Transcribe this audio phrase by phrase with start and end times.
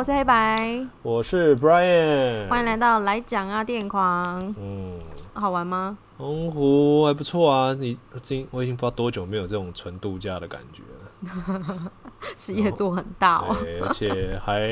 [0.00, 4.40] 我是黑白，我是 Brian，欢迎来到来讲啊电影狂。
[4.58, 4.98] 嗯，
[5.34, 5.98] 好玩吗？
[6.16, 11.92] 澎湖还不错啊，你今我已经不知道多久没有这种纯度假的感觉了。
[12.34, 14.70] 事业做很大哦，对，而且还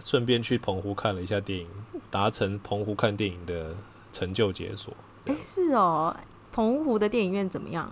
[0.00, 1.66] 顺便去澎湖看了一下电影，
[2.08, 3.74] 达成澎湖看电影的
[4.12, 4.94] 成就解锁。
[5.24, 6.14] 哎，是哦，
[6.52, 7.90] 澎湖的电影院怎么样？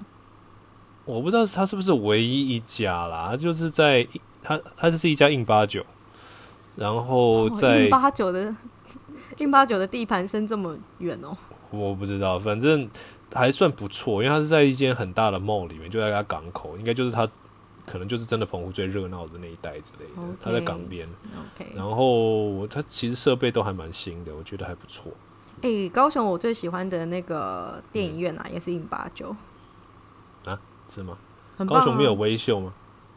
[1.06, 4.06] 我不知道它是不是唯一一家啦，就是在
[4.44, 5.84] 它它就是一家印八九，
[6.76, 8.54] 然后在印八九的
[9.38, 11.36] 印八九的地盘伸这么远哦，
[11.70, 12.88] 我不知道，反正
[13.34, 17.28] 还算不错，因为它是在一间很大的 mall 里面，就在它港口，应该就是它
[17.86, 21.08] 可能就是真的澎湖最热闹的那一带之类的，它在港边
[21.74, 25.12] 然后它其实设备都还蛮新的，我觉得还不错。
[25.62, 29.34] 哎、欸，高雄我最喜欢的那个电影院啊，嗯、也是印八九
[30.44, 30.58] 啊。
[30.88, 31.16] 是吗？
[31.56, 32.74] 啊、高雄没有微秀吗？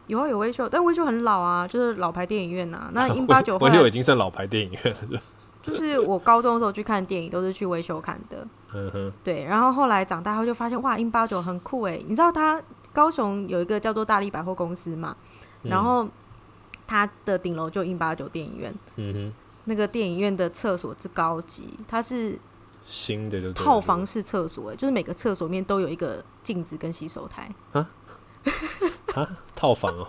[0.08, 2.92] 有啊，有威秀，但威秀很老啊，就是老牌电影院呐、啊。
[2.94, 5.22] 那 英八九威秀已经算老牌电影院了，
[5.62, 8.48] 就是我高中的时候去看电影，都是去威秀看的。
[8.74, 9.14] 嗯哼。
[9.24, 12.00] 对，然后后来长大后就发现，哇，英八九很酷哎！
[12.08, 12.62] 你知道它
[12.94, 15.16] 高雄有一个叫做大力百货公司嘛？
[15.64, 16.08] 然后
[16.86, 18.74] 它的顶楼就英八九电影院。
[18.96, 19.34] 嗯哼。
[19.66, 22.40] 那个电影院的厕所之高级，它是。
[22.88, 27.90] 新的就套房式厕所，就是每个厕所面都有一个镜子跟洗手台啊
[29.16, 29.38] 啊！
[29.56, 30.08] 套房哦，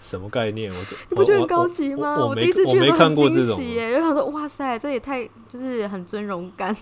[0.00, 0.72] 什么概念？
[0.72, 0.78] 我
[1.10, 2.24] 你不觉得很高级吗？
[2.24, 6.74] 我，第一次去的时候很惊喜耶，就想说哇塞，这也太就是很尊荣感。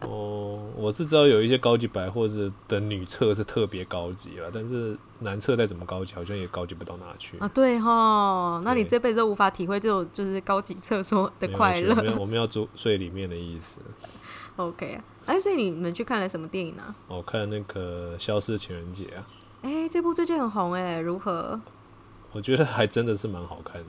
[0.00, 7.48] 哦，我是知道有一些高级百货是的女厕是特别高级了，但是男厕再怎么高级，好像也高级不到哪去啊。
[7.48, 12.14] 对哈，那你这辈子都无法体会这种就是高级厕所的快乐。
[12.18, 13.80] 我们要住睡里面的意思。
[14.56, 16.94] OK 啊，哎，所以你们去看了什么电影呢？
[17.08, 19.26] 我看那个《消失情人节》啊。
[19.62, 21.60] 哎，这部最近很红哎，如何？
[22.32, 23.88] 我觉得还真的是蛮好看的。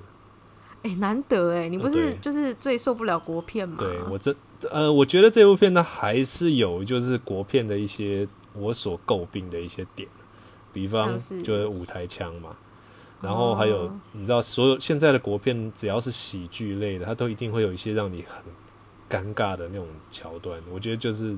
[0.83, 3.77] 哎，难得哎，你不是就是最受不了国片吗？
[3.79, 4.35] 对，我这
[4.71, 10.07] 呃，我觉得这部片呢还是有就是国片的一些我所诟病的一些点，
[10.71, 12.55] 比方就是舞台腔嘛，
[13.21, 18.41] 然后还有你知道，所有现在的国片只要是喜剧类的，它都一定会有一些让你很。
[19.09, 21.37] 尴尬的那种桥段，我觉得就是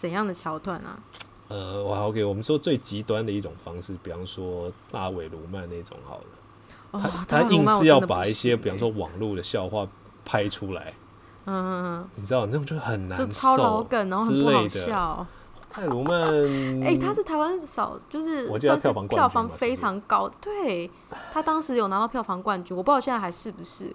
[0.00, 0.98] 怎样的桥段啊？
[1.48, 6.24] 呃，我 OK，我们说最极端的一种方式，比方说大尾卢曼那种好了，
[6.90, 9.86] 哦、他他硬是要把一些比方说网络的笑话
[10.24, 10.92] 拍出来，
[11.44, 15.26] 嗯你知道那种就很难受，就超老梗，然后很不好笑。
[15.68, 16.22] 泰卢曼，
[16.82, 20.90] 哎、欸，他是台湾少，就是算是票房非常高的，对，
[21.32, 23.94] 他当时有拿到票房冠军，我不知道现在还是不是。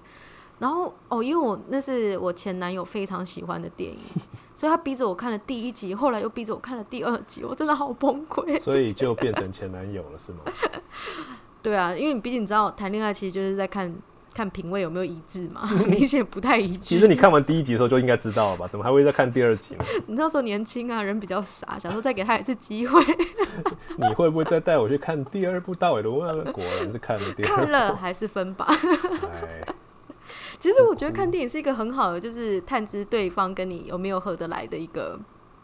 [0.62, 3.98] 然后哦，因为我那是我前男友非常喜欢的电影，
[4.56, 8.56] 所以他逼着我看了第一集，后来又逼着我看了第二集，我真的好崩溃。
[8.60, 10.40] 所以就变成前男友了，是吗？
[11.64, 13.92] 对啊，因为你毕竟你知道，谈恋爱其实就是在看
[14.36, 16.84] 看品味有没有一致嘛，很 明显不太一致。
[16.84, 18.68] 其实你看完第一集的时候就应该知道了吧？
[18.68, 19.86] 怎么还会再看第二集呢？
[20.06, 23.04] 你那时候年轻啊，人比较傻，想说再给他一次机会。
[23.98, 26.52] 你会不会再带我去看第二部大尾鲈鳗？
[26.52, 28.68] 果然是看了第二部，看了还是分吧。
[28.70, 29.61] 哎
[30.62, 35.20] 其实我觉得看电影是一个很好的，就是探知对方跟你有没有合得来的一个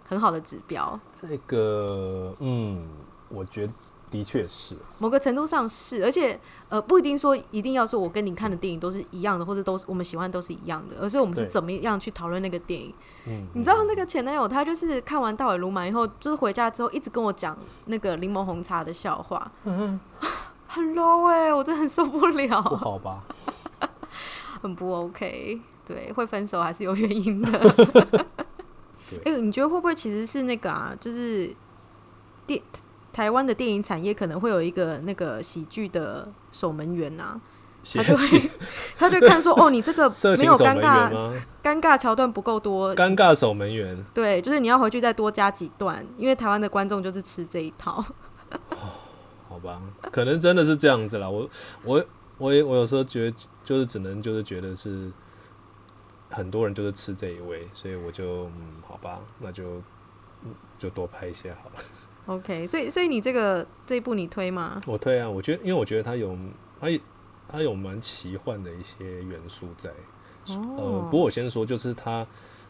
[0.08, 1.00] 很好的指标。
[1.14, 2.90] 这个，嗯，
[3.30, 3.74] 我觉得
[4.10, 12.92] 的确是，某个程度上是，而且呃，不一定说一定要说我跟你看的电影都是一样的，或者都是我们喜欢都是一样的，而是我们是怎么样去讨论那个电影。
[13.28, 20.00] 嗯，你知道那个前男友他就是看完《大尾鲈鳗》以后，就是回家之后一直跟我讲那个柠檬红茶的笑话，嗯，
[20.66, 22.62] 很 low 哎、欸，我真的很受不了。
[22.64, 23.22] 不好吧？
[24.62, 27.76] 很不 OK，对，会分手还是有原因的。
[29.24, 30.94] 哎你觉得会不会其实是那个啊？
[31.00, 31.50] 就是
[32.46, 32.62] 电
[33.14, 37.40] 台湾的电影产业可能会有一个那个喜剧的守门员啊，
[37.94, 38.50] 他就会
[38.98, 41.10] 他就看说哦，你这个 没有尴尬，
[41.64, 43.98] 尴尬桥段不够多，尴尬守门员。
[44.14, 48.04] 对，就是你要回去再多加几段，因为台湾的观众就是吃这一套。
[49.48, 49.82] 好吧，
[50.12, 51.30] 可能真的是这样子啦。
[51.30, 51.50] 我
[51.84, 52.06] 我
[52.38, 53.38] 我也我有时候觉得。
[53.68, 55.12] 就是只能就是觉得是
[56.30, 59.82] 很多人就是吃这一味，所以我就嗯，好吧，那就
[60.80, 61.84] 就多拍一些好了。
[62.28, 64.82] OK，所以所以你这个这一部你推吗？
[64.86, 66.34] 我推啊，我觉得因为我觉得它有
[66.80, 66.88] 它
[67.50, 69.90] 它有蛮奇幻的一些元素在。
[69.90, 70.78] 哦。
[70.78, 72.26] 呃，不过我先说，就是它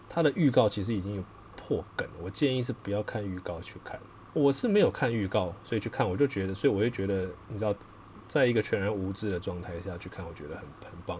[0.09, 1.23] 它的预告其实已经有
[1.55, 3.99] 破梗，我建议是不要看预告去看。
[4.33, 7.71] 我是没有看预告，所以去看我就觉得，所以我就觉得你知道。
[8.27, 11.19] 在一个全然无知的状态下去看，我觉得很很棒。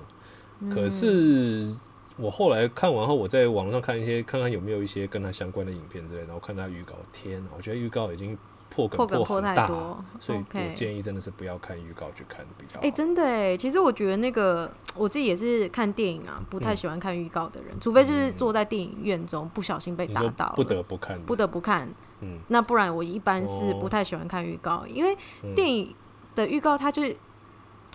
[0.74, 1.76] 可是
[2.18, 8.38] 我后来看完后，我在网上看一些，看看有没有一些跟他相关的影片之类的，然后看他预告，天，我觉得预告已经
[8.70, 12.80] 破梗破梗破太多，所以我建议真的是不要看预告去看比较好。
[12.80, 21.88] 哎、欸，真的哎，其实我觉得那个我自己也是看电影啊，不太喜欢看预告的人，嗯、除非就是坐在电影院中不小心被打到，不得不看，不得不看。
[22.22, 25.16] 嗯，那不然我一般是不太喜欢看预告，哦、因为
[25.56, 25.94] 电影
[26.38, 27.14] 的预告它就是。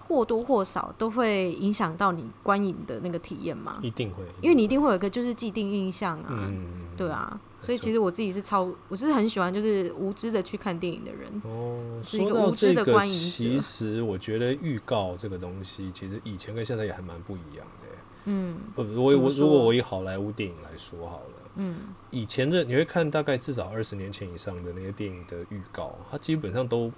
[0.08, 3.78] 或多或少都会影响到你观影的那个体验嘛？
[3.82, 13.36] 一定会，因为你一定会有一个就是既定印象啊，嗯、对啊，所以其实我自己是超，我是很喜欢就是无知的去看电影的人哦，是一个无知的观影者。
[13.38, 17.88] 其实我觉得预告这个东西，其实以前跟现在也还蛮不一样的。
[18.24, 21.76] 嗯，我我我如果我以好莱坞电影来说好了，嗯，
[22.10, 26.92] 以前的你会看大概至少二十年前以上的那些电影的预告，它基本上都。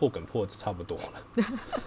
[0.00, 1.44] 破梗破差不多了，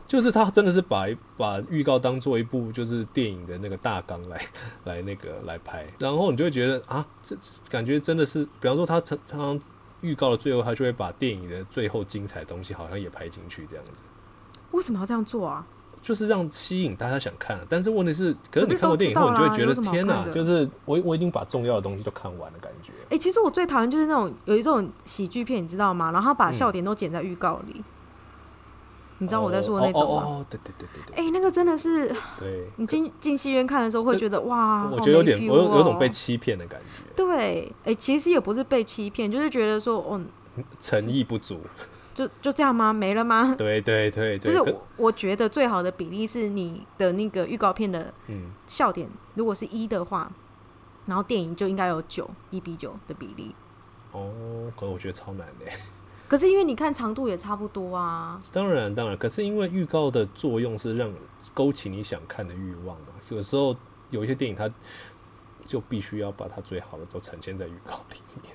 [0.08, 4.40] 就是他真的是把把预告当做一部就是电影的那个大纲来
[4.84, 7.36] 来那个来拍，然后你就会觉得啊，这
[7.72, 9.60] 感觉真的是，比方说他常常
[10.02, 14.04] 预告的最后，他就会把电影的最后精彩的东西好像也拍进去这样子。
[14.70, 15.66] 为什么要这样做啊？
[16.04, 22.92] 就是让吸引大家想看，但是问题是，可是你看过电影后，你就会觉得天哪，就是我我已经把重要的东西都看完了感觉。
[23.04, 26.12] 哎、欸，其实我最讨厌就是那种有一种喜剧片，你知道吗？
[26.12, 27.76] 然后他把笑点都剪在预告里。
[27.78, 27.84] 嗯
[29.24, 30.24] 你知道我在说的那种吗？
[30.24, 31.16] 哦，对对对对对。
[31.16, 37.14] 哎、欸，那个真的是，对，你进进戏院看的时候会觉得哇，我觉得有点，我有有种被欺骗的感觉。
[37.16, 40.22] 对，哎、欸，其实也不是被欺骗，就是觉得说，哦，
[40.80, 41.62] 诚意不足，
[42.14, 42.92] 就就这样吗？
[42.94, 43.56] 没了吗？
[43.58, 48.14] 对对对，就是我我觉得最好的比例是你的那个预告片的
[48.68, 50.32] 笑点，如果是一的话，
[51.06, 53.56] 然后电影就应该有九一比九的比例。
[54.12, 54.32] 哦，
[54.78, 55.66] 可能我觉得超难的。
[56.34, 58.42] 可是因为你看长度也差不多啊。
[58.52, 61.14] 当然当然，可是因为预告的作用是让
[61.54, 63.10] 勾起你想看的欲望嘛。
[63.30, 63.76] 有时候
[64.10, 64.68] 有一些电影，它
[65.64, 68.52] 就必须要把它最好的都呈现在预告里面。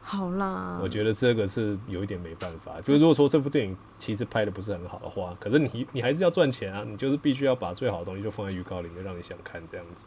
[0.00, 2.80] 好啦，我觉得这个是有一点没办法。
[2.82, 10.06] 就是如果说这部电影其实拍的不是很好的话，可是你你还是要赚钱啊，你就是必须要把最好的东西就放在预告里面，让你想看这样子。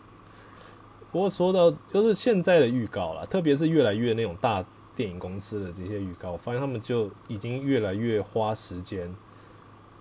[1.11, 4.63] 不过说到就是现在的预告啦，特别是越来越那种大。
[4.95, 9.13] 电影公司的这些预告，我发现他们就已经越来越花时间、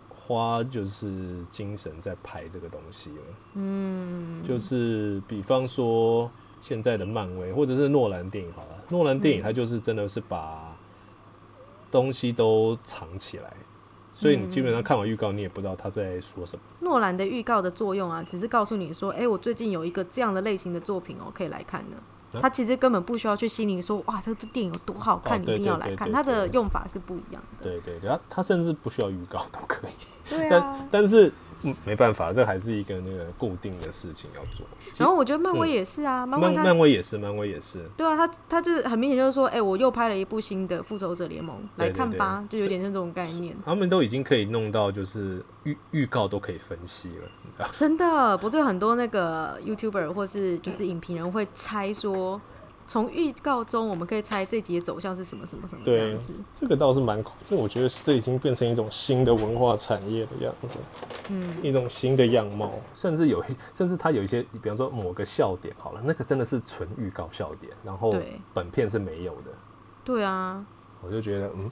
[0.09, 3.23] 花就是精神在拍这个东西了。
[3.55, 10.77] 嗯，就是比方说现在的漫威或者是诺兰电影好了，诺兰电影它就是真的是把
[11.91, 13.53] 东西都藏起来，
[14.15, 16.63] 所以你基本上看完预告，你也不知道他在说什么。
[16.81, 21.97] 诺兰的预告的作用啊，只是告诉你说，哎、欸，我最近有一个这样的类型的作品哦，可以来看的。
[22.41, 26.11] 他其实根本不需要去心灵说，哇，这个电影有多好看，你一定要来看。
[26.13, 27.65] 它的用法是不一样的。
[27.65, 29.91] 对对对，他他甚至不需要预告都可以。
[30.29, 30.49] 对啊。
[30.51, 31.33] 但但是
[31.65, 34.67] 嗯，没办法，这还是一个那个固定的事情要做。
[34.97, 37.85] 然后我觉得漫威也是啊，漫威漫威也是，漫威也是。
[37.97, 43.57] 对啊，他他就是很明显就是说，哎，我又拍了一部新的复仇者联盟，来看吧，就有点像这种概念。
[43.65, 47.69] 他们都已经可以弄到，就是预预告都可以分析了，你知道？
[47.77, 52.41] 真的，不是很多那个 YouTuber 或是就是影评人会猜说。
[52.87, 56.33] 从预告中，我们可以猜这集的走向是什么什么什么这样子。
[56.53, 60.75] 这个倒是蛮，这我觉得这已经变成一种新的文化产业的样子，
[61.29, 62.73] 嗯，一种新的样貌。
[62.93, 63.41] 甚至有，
[63.73, 68.13] 甚至它有一些，比方说某个笑点，好了，那个真的是纯预告笑点，然后
[68.53, 69.53] 本片是没有的。
[70.03, 70.67] 对啊，
[71.03, 71.71] 我就觉得，嗯，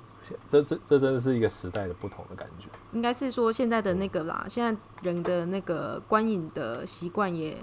[0.49, 2.69] 这这这真的是一个时代的不同的感觉。
[2.93, 7.57] 应该是说现在的那个啦，现在人的那个观影的习惯也。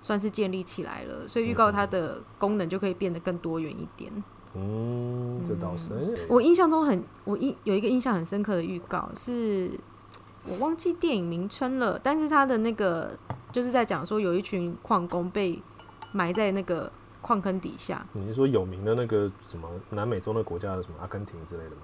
[0.00, 4.12] 算是建立起来了，所以预告它的功能就可以变得更多元一点。
[4.54, 5.88] 嗯，这倒是。
[5.92, 9.72] 嗯、我印象中很，我印有一个印象很深刻的预告，是
[10.46, 13.10] 我忘记电影名称了，但是它的那个
[13.50, 15.60] 就是在讲说有一群矿工被
[16.12, 16.90] 埋在那个
[17.28, 18.06] 矿坑底下。
[18.14, 21.82] 你是说有名的那个什么南美洲的国家的什么阿根廷之类的吗？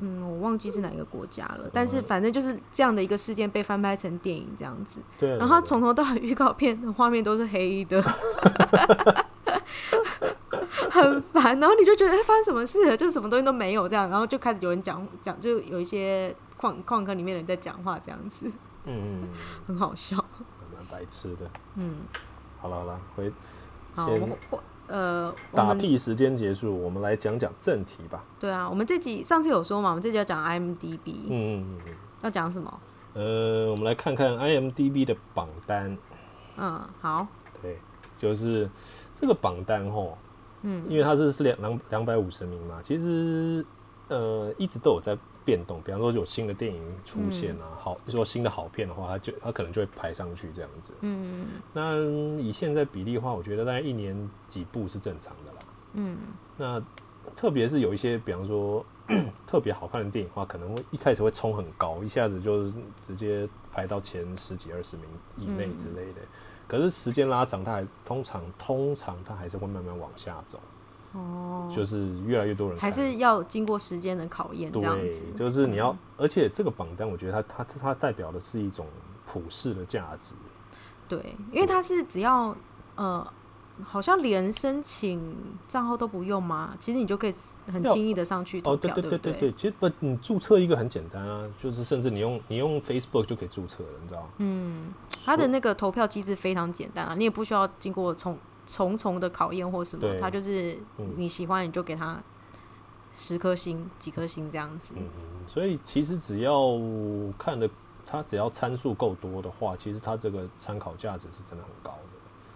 [0.00, 4.98] 嗯，我忘记是哪一个国家了，但是反正就是这样的一个事件被翻拍成电影这样子。
[5.18, 5.30] 对。
[5.38, 8.02] 然后他从头到尾预告片的画面都是黑的，
[10.90, 11.58] 很烦。
[11.58, 12.94] 然后你就觉得，哎、欸，发生什么事了？
[12.94, 14.10] 就什么东西都没有这样。
[14.10, 18.52] 然后就开始有人讲讲，就有一些矿矿坑里面的人在讲话这样子。
[18.84, 19.28] 嗯，
[19.66, 20.16] 很好笑。
[20.74, 21.48] 蛮白痴的。
[21.76, 22.00] 嗯。
[22.60, 23.32] 好了好了，回。
[23.94, 24.10] 好。
[24.88, 28.22] 呃，打屁时间结束，我们来讲讲正题吧。
[28.38, 31.28] 对啊，我们这集上次有说嘛，我们这集要讲 IMDB。
[31.28, 31.94] 嗯嗯嗯。
[32.20, 32.80] 要讲什么？
[33.14, 35.96] 呃，我们来看看 IMDB 的榜单。
[36.58, 37.26] 嗯，好。
[37.62, 37.78] 对，
[38.18, 38.68] 就是
[39.14, 40.12] 这个榜单哦。
[40.60, 40.84] 嗯。
[40.90, 43.64] 因为它这是两两两百五十名嘛，其实
[44.08, 45.80] 呃一直都有在变动。
[45.82, 50.94] 比方说有新的电影出现啊，嗯、好，说新的好片的话，它就它可能就会排上去这样子。
[51.00, 51.46] 嗯。
[51.72, 51.96] 那
[52.40, 54.16] 以现在比例的话，我觉得大概一年
[54.48, 55.58] 几部是正常的啦。
[55.94, 56.16] 嗯。
[56.56, 56.82] 那
[57.36, 58.84] 特别是有一些，比方说
[59.46, 62.70] 特别好看的电影的话，可能会一开始会冲很高，一下子就
[63.02, 65.06] 直接排到前十几二十名
[65.36, 66.20] 以内之类的。
[66.20, 66.28] 嗯、
[66.66, 70.58] 可是时间拉长，它还通常通常它还是会慢慢往下走。
[71.12, 74.70] 哦，就是越来越多人还是要经过时间的考验。
[74.72, 78.86] 对，就是你要，嗯、而且这个榜单，我觉得它它它代表的是一种
[79.26, 80.34] 普世的价值。
[81.08, 82.56] 对，因为它是只要
[82.96, 83.26] 呃。
[83.82, 85.34] 好像连申请
[85.66, 86.76] 账号都不用吗？
[86.78, 87.32] 其实你就可以
[87.66, 89.52] 很轻易的上去投票，哦，对对对对对。
[89.52, 94.28] 其实不，你注册一个很简单啊，就是甚至你用你用 Facebook 就可以注册了，你知道吗？
[94.38, 94.92] 嗯，
[95.24, 100.78] 它的那个投票机制非常简单啊，你也不需要经过重重重的考验或什么，他就是
[101.16, 102.22] 你喜欢你就给他
[103.12, 104.94] 十颗星、几颗星这样子。
[104.96, 105.04] 嗯，
[105.46, 106.78] 所以其实只要
[107.38, 107.68] 看的，
[108.06, 111.98] 他只要参数够多的话，其实他这个参考价值是真的很高的。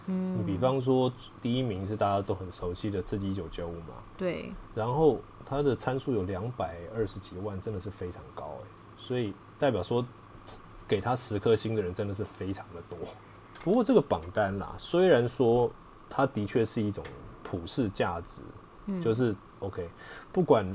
[0.07, 10.07] 嗯，你比方说第一名是大家都很熟悉的《刺激一九九五》嘛，对，然后它的参数有两百二十几万，真的是非常高哎，所以代表说
[10.87, 12.97] 给他十颗星的人真的是非常的多。
[13.65, 15.69] 不过这个榜单啦，虽然说
[16.09, 17.05] 它的确是一种
[17.43, 18.43] 普世价值，
[18.87, 19.89] 嗯，就是 OK，
[20.33, 20.67] 不管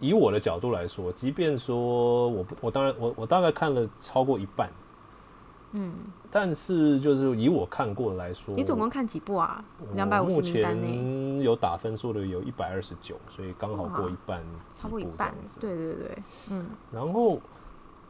[0.00, 4.70] 以我的角度来说，即便说我我当然我我大概看了超过一半。
[5.76, 5.92] 嗯，
[6.30, 9.64] 但是就是以我看过来说，你总共看几部啊？
[9.94, 14.40] 两百五十目前有打分数的有一百二十九，所以刚好过一半，
[14.72, 15.34] 超过一半。
[15.60, 16.18] 对对对，
[16.50, 16.64] 嗯。
[16.92, 17.40] 然后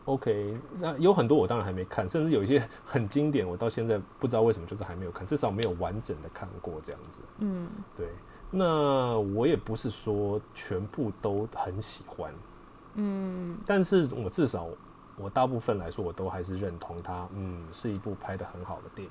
[0.04, 7.20] ，OK，那有很多我当然还没看，甚至有一些 很经典，我到现在不知道为什么就是还没有看，至少没有完整的看过这样子。
[7.38, 8.08] 嗯，对。
[8.50, 12.32] 那我也不是说全部都很喜欢，
[12.94, 14.68] 嗯，但是我至少。
[15.16, 19.10] 我大部分来说，我都还是认同它，嗯，是一部拍的很好的电影。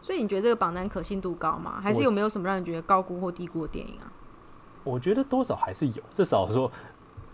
[0.00, 1.78] 所以你觉得这个榜单可信度高吗？
[1.78, 4.10] 还是有没有什么让你觉得高估或低估的电影啊？
[4.82, 6.72] 我觉得多少还是有，至少说，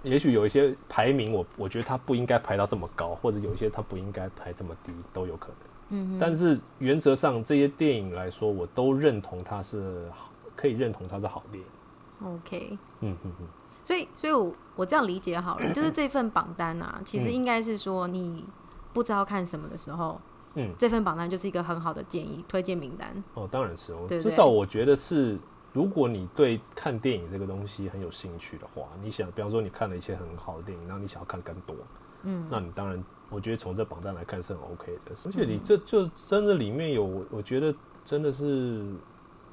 [0.03, 5.57] 也许有一些排名我，我我觉得它不应该排到这么高，或者有一些它不应该排这么低，都有可能。
[5.91, 6.19] 嗯哼。
[6.19, 12.29] 但是原则上这些电影来说，我都认同它是好，可以认同它是好电影。
[12.35, 12.79] OK。
[13.01, 13.47] 嗯嗯嗯。
[13.85, 18.45] 所以，所以我我这样理解好了，就是这份榜单啊，其实应该是说你
[18.93, 20.21] 不知道看什么的时候，
[20.55, 23.25] 嗯，这份榜单就是一个很好的建议推荐名单。
[23.33, 25.39] 哦，当然是哦，至少我觉得是，
[25.73, 31.77] 如果你对看电影这个东西很有兴趣的话，你想，比方说你看了一些很好的电影，然后你想要看更多，
[32.23, 35.13] 嗯，那你当然，我觉得从这榜单来看是很 OK 的。
[35.27, 38.95] 而且你这就真的里面有，我觉得真的是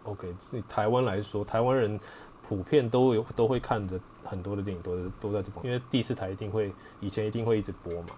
[0.04, 0.34] OK。
[0.50, 2.00] 你台湾来说，台湾人。
[2.48, 8.10] 普遍都有都会看的很多的电影都都在这边，因为第四台一定会以前一定会一直播嘛。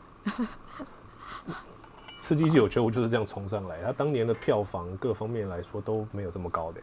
[2.19, 6.81] 刺激一九九五就是这样冲上来，它当年的票房各方面来说都没有这么高的。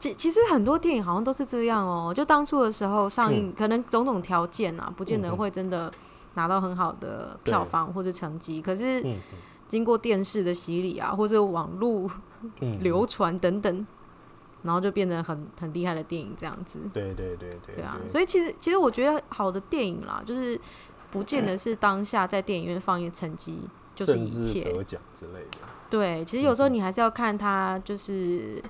[0.00, 5.92] 其其实很多电影好像都是这样哦，就当初的时候上映，可能种种条件啊，不见得会真的
[6.34, 8.60] 拿到很好的票房或者成绩。
[8.60, 9.04] 可是
[9.68, 12.10] 经过电视的洗礼啊，或者网络
[12.80, 13.86] 流传等等。
[14.62, 16.78] 然后就变成很很厉害的电影这样子。
[16.92, 17.76] 对对对对。
[17.76, 20.60] 对啊，所以其实其实我觉得好的电影啦，就是
[21.10, 23.62] 不见得是当下在电影院放映成绩
[23.94, 25.58] 就是一切得奖之类的。
[25.88, 28.62] 对，其实有时候你还是要看它，就是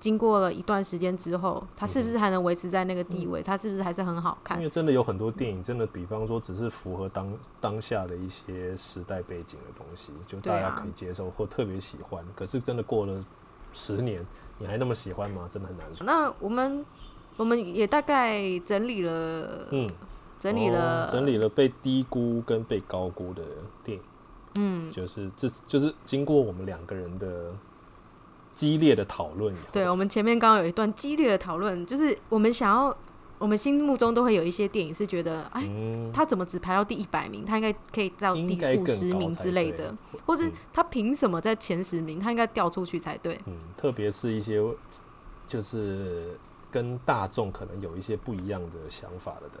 [0.00, 3.42] 经过了一段时间之后，它是不是还能维持在那个地位？
[3.42, 4.58] 它是不是还是很好看？
[4.58, 12.24] 因为真的有很多电影，真的比方说只是符合当当下的一些时代背景的东西，就大家可以接受或特别喜欢。
[12.34, 13.24] 可是真的过了
[13.72, 14.26] 十年。
[14.62, 15.48] 你还那么喜欢吗？
[15.50, 16.04] 真的很难说。
[16.06, 16.84] 那我们
[17.38, 19.88] 我们也大概整理了，嗯，
[20.38, 23.42] 整理了、哦，整理了被低估跟被高估的
[23.82, 24.04] 电影，
[24.58, 27.50] 嗯，就是这就是经过我们两个人的
[28.60, 29.54] 激烈的讨论。
[29.72, 32.96] 对，我们前面刚刚有一段激烈的讨论，就是我们想要。
[33.40, 35.66] 我们心目中都会有一些电影是觉得，哎，
[36.12, 37.42] 他怎么只排到第一百名？
[37.42, 42.20] 他应该可以到第五十名之类的，或是他凭什么在前十名？
[42.20, 43.40] 他应该掉出去才对。
[43.46, 44.62] 嗯，特别是一些
[45.46, 46.38] 就是
[46.70, 49.60] 跟大众可能有一些不一样的想法的的，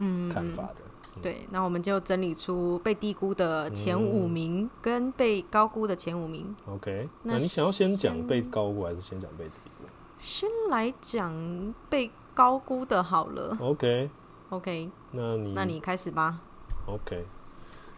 [0.00, 0.82] 嗯，看法的。
[1.22, 6.54] 对，那我们就整理出被低估的前五名跟被高估的前五名。
[6.66, 9.86] OK，那你想要先讲被高估还是先讲被低估？
[10.18, 12.10] 先来讲被。
[12.36, 16.40] 高估的好了，OK，OK，那你那你开始吧
[16.84, 17.24] ，OK，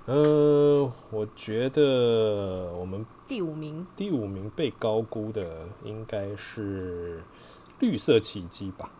[0.05, 7.19] 呃，我觉得我们第五名，第五名被高估的应该是
[7.81, 8.91] 《绿色奇迹》吧？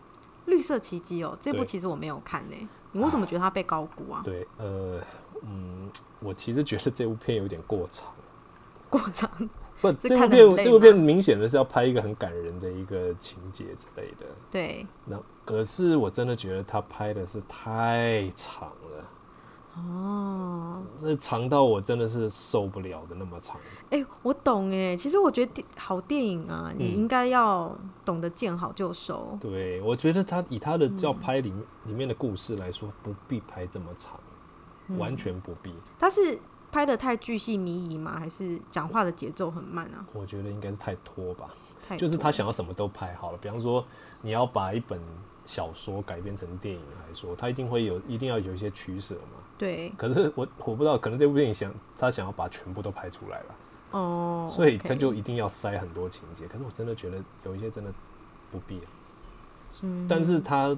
[0.47, 2.55] 绿色奇迹哦，这部其实我没有看呢。
[2.97, 4.21] 你为什么觉得它被高估啊？
[4.23, 4.99] 对，呃，
[5.43, 5.87] 嗯，
[6.19, 8.11] 我其实觉得这部片有点过长，
[8.89, 9.29] 过长，
[9.79, 14.25] 不， 这部片这部片明显的是要拍一个很感人的一个情节之类的。
[14.49, 14.83] 对。
[15.05, 18.86] 那可是我真的觉得他拍的是太长了。
[19.77, 20.83] 哦。
[20.99, 23.57] 那长到我真的是受不了的那么长。
[23.89, 24.95] 哎、欸，我懂哎。
[24.95, 29.29] 其实我觉得好电影啊，你应该要懂得见好就收。
[29.33, 34.19] 嗯、对，我觉得他以他的要拍里面、嗯、里面的故事来说，不必拍这么长，
[34.87, 35.73] 嗯、完全不必。
[35.99, 36.39] 他是。
[36.69, 38.19] 拍的太巨细靡遗吗？
[38.19, 40.05] 还是讲话的节奏很慢啊？
[40.13, 41.49] 我觉得应该是太拖吧，
[41.87, 41.95] 拖。
[41.95, 43.37] 就是他想要什么都拍好了。
[43.37, 43.83] 比方说，
[44.21, 44.99] 你要把一本
[45.45, 49.39] 小说改编成电影来说，他一定会有，一定要有一些取舍嘛。
[49.57, 49.91] 对。
[49.97, 53.55] 可是我我不知道，可能这部电影想他想要把全部都拍出来了。
[53.91, 54.45] 哦。
[54.47, 56.47] 所以他就一定要塞很多情节。
[56.47, 57.93] 可是我真的觉得有一些真的
[58.51, 58.79] 不必。
[59.81, 60.05] 嗯。
[60.07, 60.75] 但是他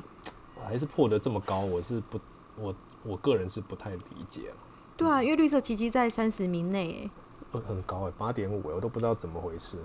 [0.64, 2.20] 还是破得这么高，我是不，
[2.58, 4.56] 我我个人是不太理解了。
[4.98, 7.10] 对啊，因为绿色奇迹在三十名内，
[7.54, 9.78] 哎，很高哎，八点五哎，我都不知道怎么回事。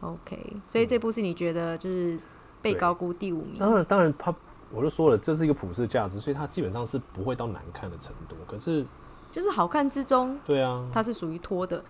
[0.00, 2.16] OK，所以这部是你觉得就是
[2.62, 3.58] 被高估第五名？
[3.58, 4.32] 当然，当然，他
[4.70, 8.36] 我就说了，这是一个普世价值，所以它基本上是不会到难看的程度。
[8.46, 8.84] 可是，
[9.32, 11.84] 就是好看之中，对啊，它是属于拖的。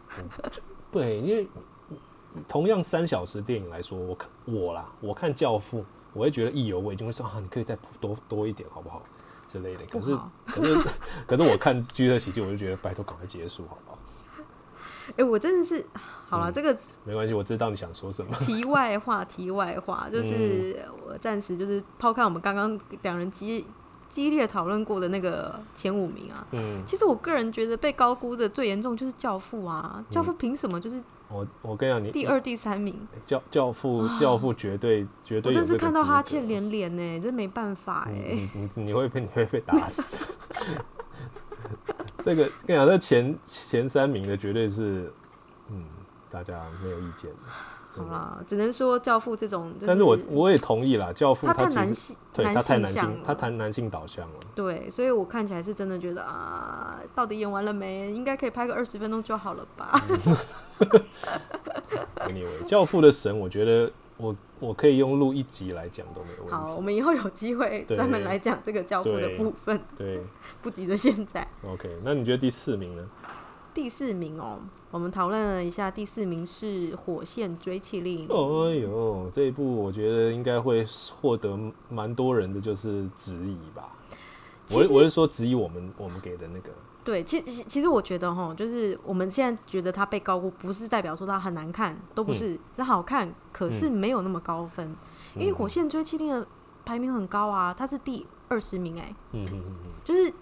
[0.90, 1.48] 对，因为
[2.46, 5.80] 同样三小时电影来说，我看我啦，我看《教父》，
[6.12, 9.02] 我会觉得意犹未尽，会说啊，你可以再多多一点，好不好？
[9.48, 10.88] 之类的，可是可是
[11.24, 13.98] 可是我看《巨色奇迹》，我就觉得拜托赶快结束，好不好？
[15.10, 15.86] 哎、欸，我真的是
[16.28, 18.32] 好了、嗯，这个没关系，我知道你想说什么。
[18.40, 23.64] 题外话，题外话，就是我暂时就是抛开我们刚刚两人激
[24.08, 26.46] 激烈讨论过的那个前五名啊。
[26.52, 31.02] 嗯，其实我个人觉得被高估的最严重就是《教父》啊，《教父》凭什么就是？
[31.28, 38.12] 我我跟你讲，你第二、第三名，教教父教父绝对绝对，我真是看到哈欠连连呢，真没办法哎。
[38.34, 40.24] 你你你会被你会被打死。
[42.22, 45.12] 这个跟你讲，这前前三名的绝对是，
[45.68, 45.84] 嗯，
[46.36, 47.30] 大家没有意见。
[47.96, 54.34] 好啦，只能说教父这种，但是我我也同意啦，教父他太男性，对他太男性，他太男性导向了。
[54.54, 58.12] 对，所以我看起来是真的觉得啊，到底演完了没？
[58.12, 59.98] 应该可以拍个二十分钟就好了吧。
[62.28, 66.52] Anyway，教父的神，我觉得我我可以用录一集来讲都没有问题。
[66.52, 69.80] 好，我们以后有机会专门来讲这个教父的部分。
[69.96, 70.20] 对，
[70.60, 71.48] 不急着现在。
[71.66, 73.02] OK，那你觉得第四名呢？
[73.76, 74.58] 第四名哦，
[74.90, 78.26] 我们讨论了一下，第四名是《火线追气令》。
[78.32, 80.82] 哎呦，这一部我觉得应该会
[81.20, 81.58] 获得
[81.90, 83.92] 蛮多人的就是质疑吧。
[84.72, 86.70] 我我是说质疑我们我们给的那个。
[87.04, 94.88] 对，其实其实我觉得哈，就是我们现在觉得它被高估，不是代表说它很难看，都不是，是、嗯、好看，可是没有那么高分。
[95.34, 96.46] 嗯、因为《火线追气令》的
[96.86, 99.14] 排名很高啊，它是第二十名哎。
[99.32, 99.74] 嗯嗯嗯。
[100.02, 100.32] 就是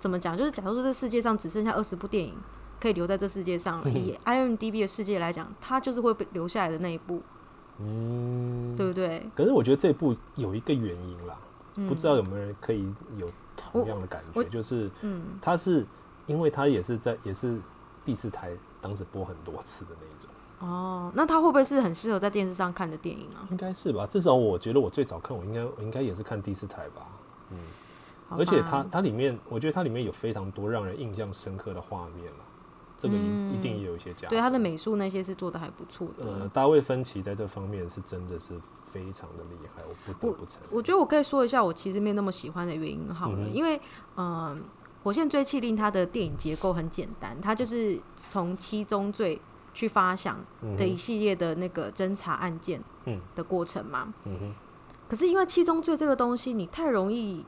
[0.00, 0.36] 怎么讲？
[0.36, 2.34] 就是假如说这世界上只剩下二十部电影。
[2.82, 3.88] 可以留在这世界上了。
[3.88, 7.22] 以 IMDB 的世界来讲，它就是会被留下来的那一部，
[7.78, 9.24] 嗯，对不对？
[9.36, 11.38] 可是我觉得这部有一个原因啦，
[11.76, 15.86] 嗯、不知道有没有人可以有同样的感觉，就是，嗯，它是
[16.26, 17.56] 因为它也是在也是
[18.04, 20.28] 第四台当时播很多次的那一种。
[20.58, 23.46] 哦，那它会不会是很适合在电视上看的电影啊？
[23.52, 27.06] 应该是吧，至少我觉得我最早看，我应该我应该也是看第四台吧，
[27.50, 27.58] 嗯，
[28.30, 32.44] 而且它它里面，我觉得它里面有非常多让人印象深刻的画面了。
[33.02, 36.24] 这个一定也有一些加、嗯、对他的美术那些是做的还不错的。
[36.24, 38.54] 呃，大卫芬奇在这方面是真的是
[38.92, 40.70] 非常的厉害，我不得不承认。
[40.70, 43.76] 我觉得我可以说一下我其实没那么喜欢的原因好了，嗯、因为
[44.14, 44.56] 嗯、呃，
[45.02, 49.40] 《火线追缉令》它的电影结构很简单，它就是从七宗罪
[49.74, 50.38] 去发想
[50.78, 52.80] 的一系列的那个侦查案件
[53.34, 54.14] 的过程嘛。
[54.26, 54.54] 嗯哼。
[55.08, 57.44] 可是因为七宗罪这个东西，你太容易。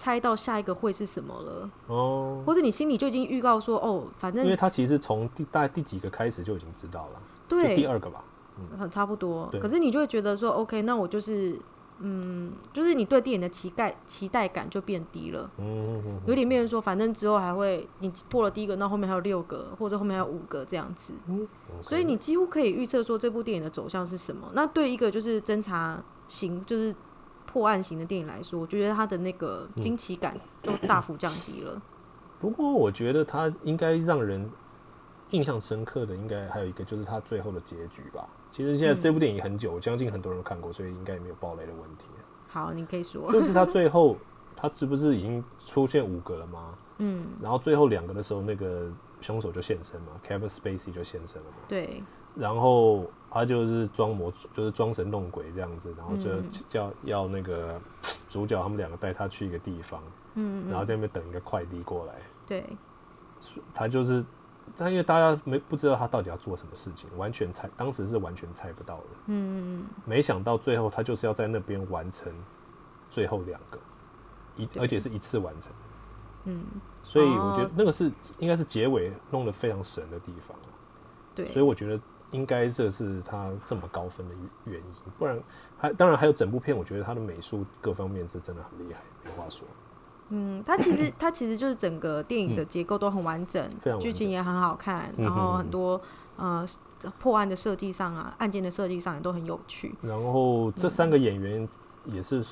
[0.00, 8.24] 猜到下一个会是什么了哦，或者你心里就已经预告说哦，反正因为他其实从第大概第几个开始就已经知道了，对，第二个吧，
[8.78, 9.50] 嗯，差不多。
[9.60, 11.60] 可是你就会觉得说，OK，那我就是，
[11.98, 21.46] 嗯，就是你对电影的期待期待感就变低了，嗯，有点变成说，反正之后还会你破了第一个，那后面还有六个，或者后面还有五个这样子，嗯，
[21.82, 24.48] 所以你几乎可以预测说这部电影的走向是什么。
[24.54, 26.94] 那对一个就是侦查型就是。
[27.52, 31.80] 破案型的电影来说，我觉得它的那个惊奇感就大幅降低了。
[32.40, 34.48] 不过，我觉得它应该让人
[35.30, 38.28] 印象深刻的，应该还有一个就是它最后的结局吧。
[38.50, 42.06] 其实现在这部电影很久，我相信很多人都看过，所以应该也没有爆雷的问题。
[42.48, 44.16] 好，你可以说，就是他最后
[44.56, 46.74] 他是不是已经出现五个了吗？
[46.98, 51.56] 嗯，然后最后两个的时候，那个凶手就现身嘛，Kevin Spacey 就现身了嘛。
[51.68, 52.02] 对。
[52.36, 56.30] 然后他就是装模，就是装神弄鬼这样子，然后就
[56.68, 57.80] 叫要那个
[58.28, 60.02] 主角他们两个带他去一个地方，
[60.34, 62.14] 嗯，然后在那边等一个快递过来，
[62.46, 62.64] 对，
[63.72, 64.24] 他就是
[64.76, 69.06] 但因为大家没不知道他到底要做什么事情，完全猜，当时是完全猜不到的。
[69.26, 69.86] 嗯嗯嗯。
[70.04, 72.32] 没想到最后他就是要在那边完成
[73.10, 73.78] 最后两个，
[74.56, 75.72] 一而且是一次完成。
[76.44, 76.64] 嗯。
[77.02, 80.56] 所以我觉得那个是应该是结尾弄得非常神的地方。
[81.34, 81.48] 对。
[81.48, 82.00] 所以我觉得
[82.32, 84.84] 应该这是他这么高分的原因，
[85.18, 85.38] 不然
[85.78, 89.66] 还当然还有整部片，我觉得他的美术各方面是真的很厉害，没话说。
[90.28, 96.00] 嗯，他其实 他其实就是整个电影的结构都很完整，剧、嗯、情也很好看，然后很多
[96.36, 96.64] 呃
[97.18, 99.92] 破案的设计上啊，案件的设计上也都很有趣。
[100.00, 101.68] 然后这三个演员
[102.04, 102.44] 也是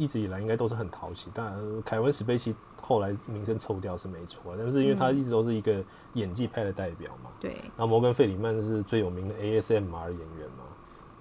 [0.00, 5.84] 一直以来应该都是很讨喜，当然凯文史贝西后来名声臭掉是没错，但是因为他一直都是一个
[6.14, 7.30] 演技派的代表嘛。
[7.38, 7.70] 对、嗯。
[7.76, 10.64] 然后摩根费里曼是最有名的 ASMR 演员嘛，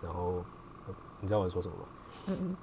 [0.01, 0.41] 然后
[1.19, 1.83] 你知道我在说什么吗？
[2.29, 2.55] 嗯嗯。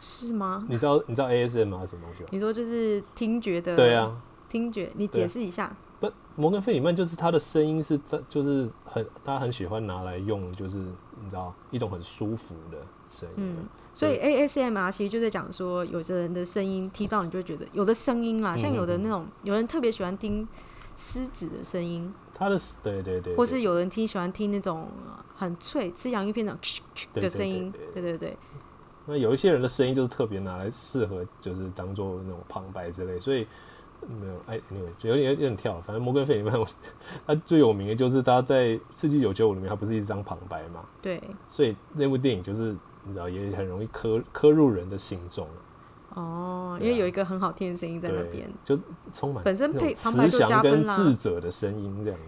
[0.00, 0.64] 是吗？
[0.68, 2.28] 你知道你知道 ASMR 是什么东西吗？
[2.30, 4.16] 你说就是听觉的，对啊，
[4.48, 5.76] 听觉，你解释一下。
[6.00, 12.78] 不，摩根费里曼就是他的声音是，他就是很他很喜欢拿来用，就是你知道一种很舒服的
[13.10, 13.34] 声音。
[13.38, 13.56] 嗯，
[13.98, 20.46] 所以 ASMR 其实就在讲说，有的人的声音听到你就会觉得有的声音啦，像有的那种有人特别喜欢听
[20.94, 24.86] 狮子的声音，他的对对对，或是有人听喜欢听那种
[25.34, 26.60] 很脆吃洋芋片那种
[27.14, 28.36] 的声音，对对对。
[29.06, 33.44] 那有一些人的声音就是特别拿来适合，就是当做那种旁白之类，所以
[34.06, 35.80] 没有哎，anyway 有点有点跳。
[35.80, 36.54] 反正摩根费里曼
[37.26, 40.84] 他最有名的就是他在《世纪九九五》里面，他不是一直当旁白嘛？
[41.02, 41.20] 对。
[41.48, 42.76] 所以那部电影就是
[43.08, 45.46] 你知道，也很容易刻刻入人的心中。
[46.14, 48.78] 哦，因为有一个很好听的声音在那边，就
[49.12, 50.96] 充满本身配旁白就加分啦。
[50.96, 52.24] 跟智者的声音这样子。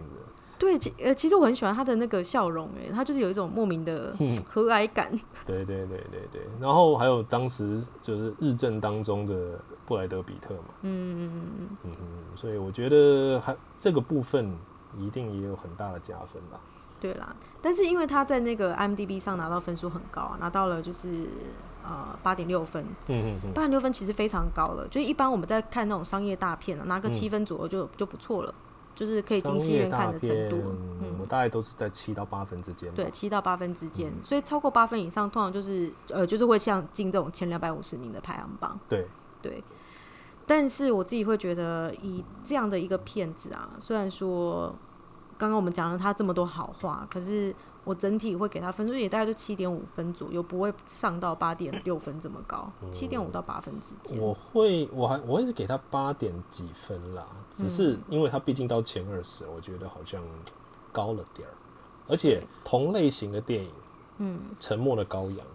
[0.58, 4.14] 对，其呃，其实我很喜欢他的那个笑容，哎，他就是有一种莫名的
[4.46, 5.10] 和蔼感。
[5.46, 14.54] 对对对对对，然后还有当时就是日政当中的布莱德比特嘛，嗯嗯嗯嗯嗯所以我觉得还这个部分
[14.98, 16.60] 一定也有很大的加分吧。
[17.00, 21.28] 对啦，但是因为他在那个 IMDB 上拿到分数很高啊，拿到了就是
[21.82, 28.54] 呃八点六分，嗯嗯八点六分其实非常高了，就一般我们在看那种商业大片啊，拿个七分左右就、嗯、就不错了。
[28.92, 30.58] 就是可以进戏院看的程度，
[31.00, 32.92] 嗯，我大概都是在七到八分之间。
[32.92, 38.78] 对，七到八分之间，嗯，所以超过八分以上，通常就是呃，就是会像进这种前两百五十名的排行榜。
[38.86, 39.06] 对
[39.40, 39.64] 对，
[40.46, 44.74] 但是我自己会觉得，以这样的一个片子啊，虽然说
[45.40, 47.54] 刚刚我们讲了他这么多好话，可是。
[47.82, 54.20] 我整体会给他分数也大概就七点五分左右，不会上到八点六分这么高，七点五到八分之间。
[54.20, 60.22] 我会，我还我会是给他八点几分啦，只是因为他毕竟到前二十，我觉得好像
[60.92, 61.54] 高了点儿。
[62.06, 63.70] 而且同类型的电影，
[64.18, 65.46] 嗯，《沉默的羔羊》，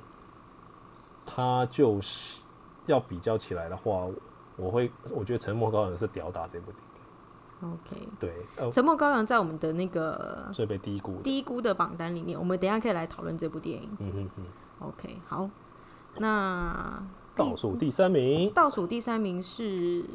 [1.27, 2.41] 它就是
[2.87, 4.07] 要比较起来的话，
[4.57, 6.94] 我会我觉得《沉默羔羊》是屌打这部电影。
[7.65, 13.89] OK，对，呃，《沉默羔羊》在我们的那个最被低估低估的榜单里面，我们等一下可以来讨论这部电影。
[13.99, 14.45] 嗯嗯嗯
[14.79, 15.49] ，OK，好，
[16.17, 17.01] 那
[17.35, 20.05] 倒数第三名，倒数第三名是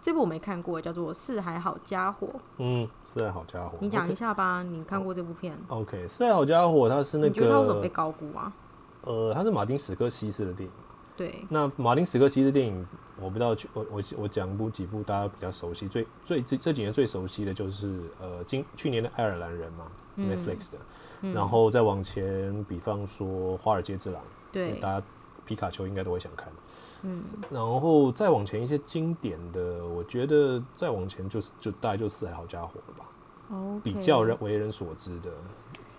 [0.00, 2.26] 这部我没看过，叫做《四海好家伙》。
[2.58, 8.52] 嗯，《四海好家伙》，你讲一下吧，你看过这部片？OK，《四海好家伙》它是那个，你觉得它为什么被高估啊？
[9.04, 10.72] 呃，它是马丁·史科西斯的电影。
[11.20, 12.86] 对，那马丁·史科西斯电影，
[13.20, 19.84] 我不知道，我我我讲部几部大家比较熟悉，最最这这几年最熟悉的就是呃，今去年的《爱尔兰人》嘛、
[20.16, 20.78] 嗯、，Netflix 的、
[21.20, 23.28] 嗯，然后再往前，比方说
[23.58, 25.06] 《华尔街之狼》，对，大家
[25.44, 26.48] 皮卡丘应该都会想看，
[27.02, 33.10] 嗯，然后再往前一些经典的，我觉得再往前就是就大概就四海好家伙了吧
[33.52, 33.82] ，okay.
[33.82, 35.30] 比较人为人所知的。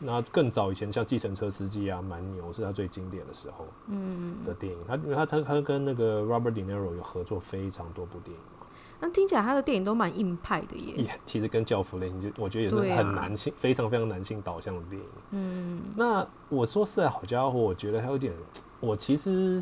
[0.03, 4.79] 那更早以前，像计程车司机啊、蛮牛是他最经典的时候，嗯，的电影。
[4.87, 8.65] 他因为他他他跟那个 Robert De Niro 有合作非常多部电影嘛。
[8.99, 11.07] 那听起来他的电影都蛮硬派的耶。
[11.07, 15.07] Yeah, 其实跟教父类型，就我觉得也是很男性、啊、非常非常男性导向的电影。
[15.31, 18.33] 嗯，那我说实在好家伙，我觉得他有点，
[18.79, 19.61] 我其实，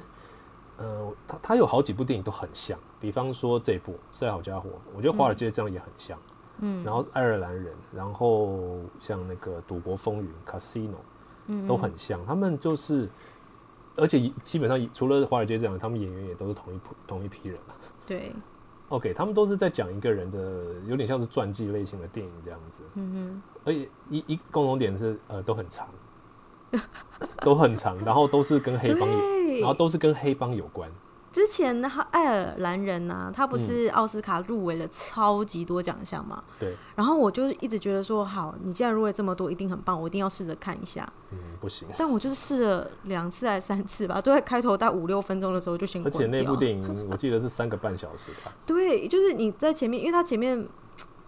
[0.78, 6.18] 呃，他他有好几部电影都很像，比方说这部《四海好家伙》，我觉得华尔街这样也很像。
[6.18, 6.29] 嗯
[6.62, 11.00] 嗯，然后爱尔兰人，然后像那个赌博风云 Casino，
[11.48, 12.26] 嗯，都很像。
[12.26, 13.10] 他们就是，
[13.96, 17.74] 而且基本上除了华尔街这样，他们演员也都是同一同一批人嘛。
[18.06, 18.34] 对。
[18.90, 22.84] OK，他们都是在讲一个人的，有点像是传记类型的电影这样子。
[22.96, 23.42] 嗯哼。
[23.66, 25.88] 而且一一共同点是，呃，都很长，
[27.42, 30.90] 都很长，然后都是跟黑帮有，然后都是跟黑帮有关。
[31.32, 36.44] 之前他爱尔兰人呐、啊，他不是奥斯卡入围了超级多奖项嘛？
[36.60, 36.76] 对。
[36.96, 41.08] 然后我就一直觉得说，好，你既然入围这么多，一定很棒，我一定要试着看一下。
[41.32, 41.88] 嗯，不行。
[41.98, 46.04] 但我就是试了两次还是三次吧，都在开头大概五六分钟的时候就先。
[46.04, 48.52] 而且那部电影我记得是三个半小时吧。
[48.66, 50.68] 对，就是你在前面，因为他前面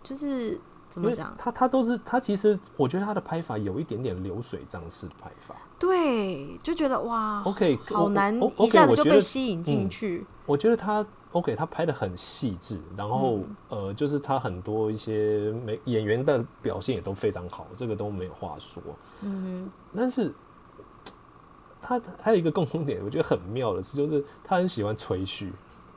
[0.01, 0.59] 就是
[0.91, 1.33] 怎么讲？
[1.37, 5.55] 他他都是他其实我觉得他的拍法有一点点流水账式拍法。
[5.79, 10.25] 对，就觉得哇，OK，好难一下子就被吸引进去。
[10.45, 18.83] 我觉得他 OK，他拍的很细致，然后、嗯、呃，就是他很多一些美演员的表现也都非常好，这个都没有话说。
[19.21, 20.33] 嗯哼，但是
[21.81, 25.53] 他还有一个共同点，我觉得很妙的是，就是他很喜欢吹嘘，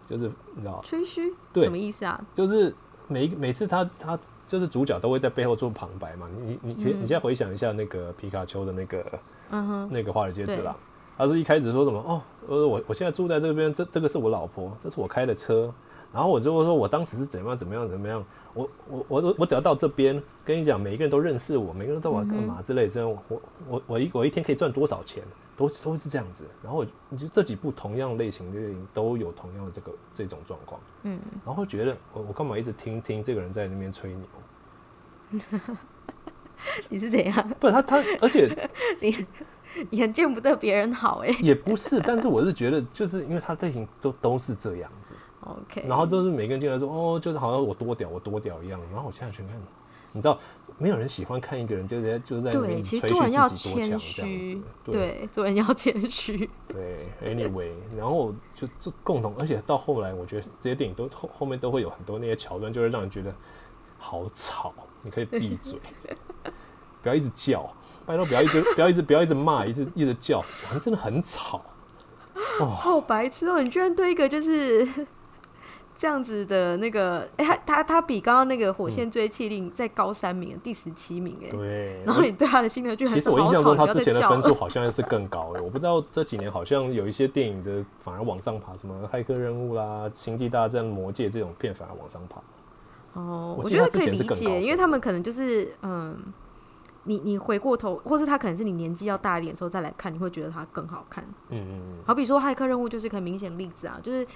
[0.07, 2.25] 就是你知道吹嘘对什么意思啊？
[2.37, 2.73] 就是
[3.09, 4.19] 每每次他他。
[4.55, 9.05] 就是主角都会在背后做旁白嘛，你你你你现在回想一下那个皮卡丘的那个，
[9.51, 10.77] 嗯哼，那个华尔街之狼，
[11.19, 15.75] 他是一开始说什么哦，呃我我现在住在这边，这这个是我老婆，这是我开的车，
[16.13, 25.25] 然后我就会说我当时是怎么样怎么样怎么样，我我我我只要到这边跟你讲，每一个人都认识我，每个人都我干嘛之类这样，我我我一我一天可以赚多少钱？
[25.57, 34.27] 都都是这样子，然后你就这几部同样类型的电影都有同样的这个这种状况，嗯，然后觉得我我干嘛一直听听这个人在那边吹牛？
[36.89, 37.49] 你是怎样？
[37.61, 38.49] 不是他他，而且
[39.01, 39.27] 你
[39.91, 49.51] 你很见不得别人好哎，也不是，但是我是觉得就是因为他类型都都是这样子，OK，然后都是每个人进来说哦，就是好像我多屌我多屌一样，然后我现在去看，
[50.13, 50.39] 你知道。
[50.77, 56.51] 没有人喜欢看一个人就在就在那边吹嘘自己多强这样子，对，做人要谦虚。
[56.67, 63.33] 对，anyway，然后就这共同，而且到后来，我觉得这些电影都后后面都会有很多那些桥段，就会让人觉得
[63.99, 64.75] 好吵。
[65.05, 65.79] 你可以闭嘴，
[67.01, 67.73] 不要一直叫，
[68.05, 71.63] 拜托不要一直不要一直不要一直骂，一直一直叫，好像真的很吵。
[72.59, 73.63] 哦，好白痴哦！
[73.63, 74.89] 你居然对一个就是。
[75.97, 82.03] 这样子的那个，哎、欸，他他他比刚刚那个《火线追气令》再高三名，嗯、第十七名，哎，对。
[82.05, 92.43] 然后你对他的心得就很其实我印象中他之前的分数好像是更高的，我不知道这几年好像有一些电影的反而往上爬，什么《骇客任务》啦，《星际大战》、《魔戒》这种片反而往上爬。
[93.15, 96.17] 哦，我觉得可以理解，因为他们可能就是嗯，
[97.05, 101.25] 你你回过头，或是他可能是你年纪要大一点的时候再来看，你会觉得他更好看。
[101.51, 101.99] 嗯嗯嗯。
[102.07, 104.27] 好比说《骇客任务》就是很明显例子啊，就是。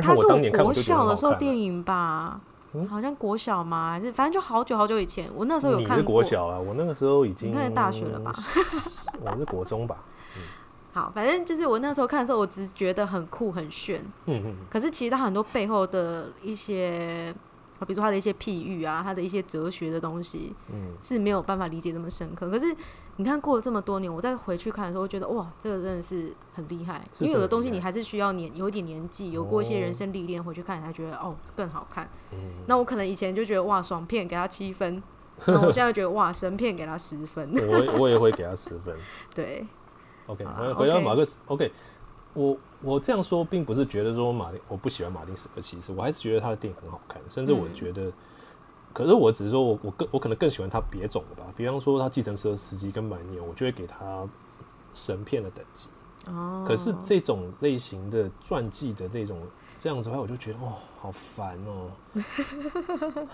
[0.00, 2.40] 他是我国小的时候电影吧，
[2.72, 5.96] 嗯、好像国小嘛，还是反正就好久好久以前，我那时候有看过。
[5.96, 8.34] 你是国小啊，我那个时候已经应该大学了吧？
[9.20, 9.98] 我是国中吧。
[10.34, 10.40] 嗯、
[10.94, 14.02] 好，反正就是我那时候看的时候，我只是觉得很酷很炫。
[14.24, 14.56] 嗯嗯。
[14.70, 17.34] 可是其实它很多背后的一些。
[17.80, 22.50] 比如说他的一些譬喻啊，他的一些哲学的东西，嗯，是没有办法理解那么深刻。
[22.50, 22.74] 可是
[23.16, 27.02] 你看过了这么多年，我再回去看的时候，我觉得哇，这个真的是很厉害。
[27.18, 32.08] 因为有的东西你还是需要年有一点年纪，有过一些人生历练，回去看才觉得哦更好看。
[32.32, 35.02] 嗯，那我可能以前就觉得哇爽片给他七分，
[35.46, 37.50] 那我现在觉得哇神片给他十分。
[37.56, 38.96] 我我也会给他十分。
[39.34, 39.66] 对。
[40.26, 41.38] OK，回到马克思。
[41.46, 41.70] OK。
[42.36, 48.12] 我我这样说，并不是觉得说马丁我不喜欢马丁史克西斯，我还是觉得他的电影很好看，甚至我觉得，嗯、
[48.92, 54.28] 可是我只是说我我更我可能更喜欢他别种的吧，比方说他计程车司机跟蛮牛，我就会给他
[54.94, 55.88] 神片的等级。
[56.26, 59.40] 哦，可是这种类型的传记的那种
[59.78, 61.90] 这样子的话，我就觉得哦，好烦哦。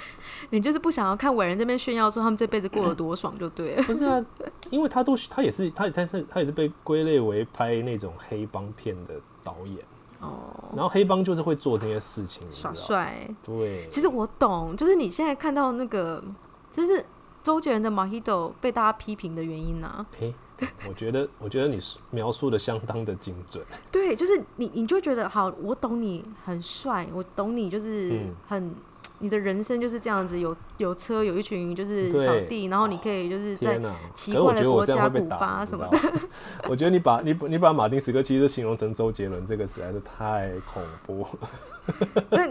[0.50, 3.82] 你就是不想要看伟人这边炫耀说他们这辈子过得多爽就对了。
[3.88, 4.24] 不是啊，
[4.70, 9.78] 因为他都他也是他他是他也是被归类为拍那种黑帮片的导演
[10.20, 10.54] 哦。
[10.74, 13.28] 然后黑帮就是会做那些事情耍帅。
[13.42, 16.22] 对，其实我懂，就是你现在看到那个，
[16.70, 17.04] 就是
[17.42, 18.22] 周杰伦的《Mojito》
[18.60, 20.06] 被大家批评的原因呢、啊？
[20.20, 21.80] 哎、欸，我觉得 我觉得你
[22.10, 23.64] 描述的相当的精准。
[23.90, 28.64] 对，就是你你就觉得好，我懂你很帅，我懂你就是很。
[28.64, 28.74] 嗯
[29.20, 33.80] 你的人生就是这样子，有有车，有一群就是小弟，然后你可以就是在
[34.14, 35.98] 奇怪的国家古巴什么的。
[36.68, 42.24] 我觉得你把你你把马丁史柯其实形容成周杰伦，这个实在是太恐怖了。
[42.30, 42.48] 那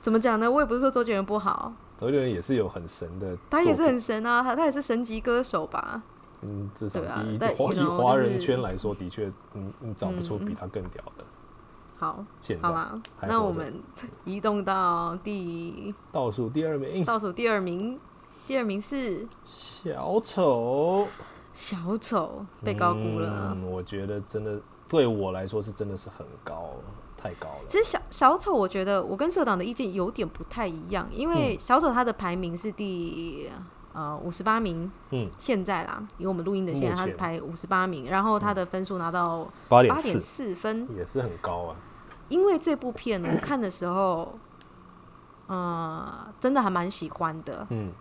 [0.00, 0.50] 怎么讲呢？
[0.50, 6.02] 我也不是说周杰伦不好，周杰伦也是有很神的，他也是很神啊，他他也是神级歌手吧？
[6.42, 11.24] 嗯，至少以华以华人圈来说，的确，嗯，你找不出比他更屌的。
[12.00, 12.24] 好，
[12.62, 12.94] 好吧，
[13.28, 13.74] 那我们
[14.24, 17.04] 移动到第倒数第二名。
[17.04, 18.00] 倒数第二名，
[18.48, 21.06] 第二名是小丑。
[21.52, 23.54] 小丑被高估了。
[23.54, 24.58] 嗯，我觉得真的
[24.88, 26.70] 对我来说是真的是很高，
[27.18, 27.64] 太高了。
[27.68, 33.50] 其实小小丑，我觉得我跟社长的意见有点不太一样，因为小丑他的排名是第
[33.92, 34.90] 呃五十八名。
[35.10, 41.76] 嗯，现在啦，以我们录音的现在，他是排五十八名，然后他的分数拿到八点四分，也是很高啊。
[42.30, 44.38] 因为这部片我 看的时候，
[45.48, 47.66] 呃，真的还蛮喜欢的。
[47.68, 47.92] 嗯，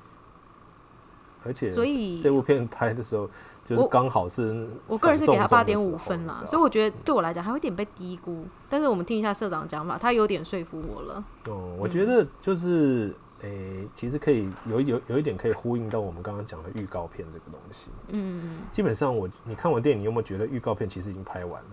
[1.44, 3.30] 而且所以这部片拍的时候，
[3.65, 8.46] 就是刚好是我，我个人是给他八点五分啦，所以我觉得对我来讲还有点被低估。
[8.70, 11.24] 但是我们听一下社长的讲法，他有点说服我了。
[11.48, 17.89] 哦，我觉得就是诶、欸，其实可以有有有一点可以呼应到我们刚刚讲的预告片这个东西。
[18.10, 21.70] 嗯，基本上我你看完电影，你有没有觉得预告片其实已经拍完了？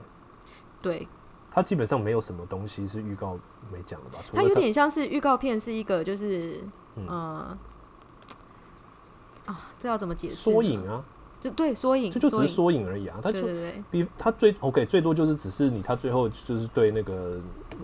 [0.81, 1.09] 对，
[1.57, 3.39] 它基本上没有什么东西是预告
[3.73, 4.19] 没讲的吧？
[4.31, 6.63] 它，有点像是预告片是一个就是、
[6.97, 7.59] 嗯、呃
[9.47, 10.35] 啊，这要怎么解释？
[10.35, 11.03] 缩影啊。
[11.41, 13.19] 就对缩影，这就只是缩影而已啊。
[13.23, 13.47] 它就
[13.91, 17.39] 比它最 OK 最多就是只是你他最后就是对那个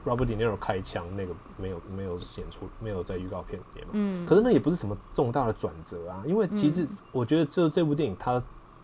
[0.05, 3.93] Robert De Niro 开枪那个没有没有演出没有在预告片里面嘛。
[3.95, 4.27] 嗯。
[4.27, 8.43] 可是那也不是什么重大的转折啊，因为其实我觉得就这部电影它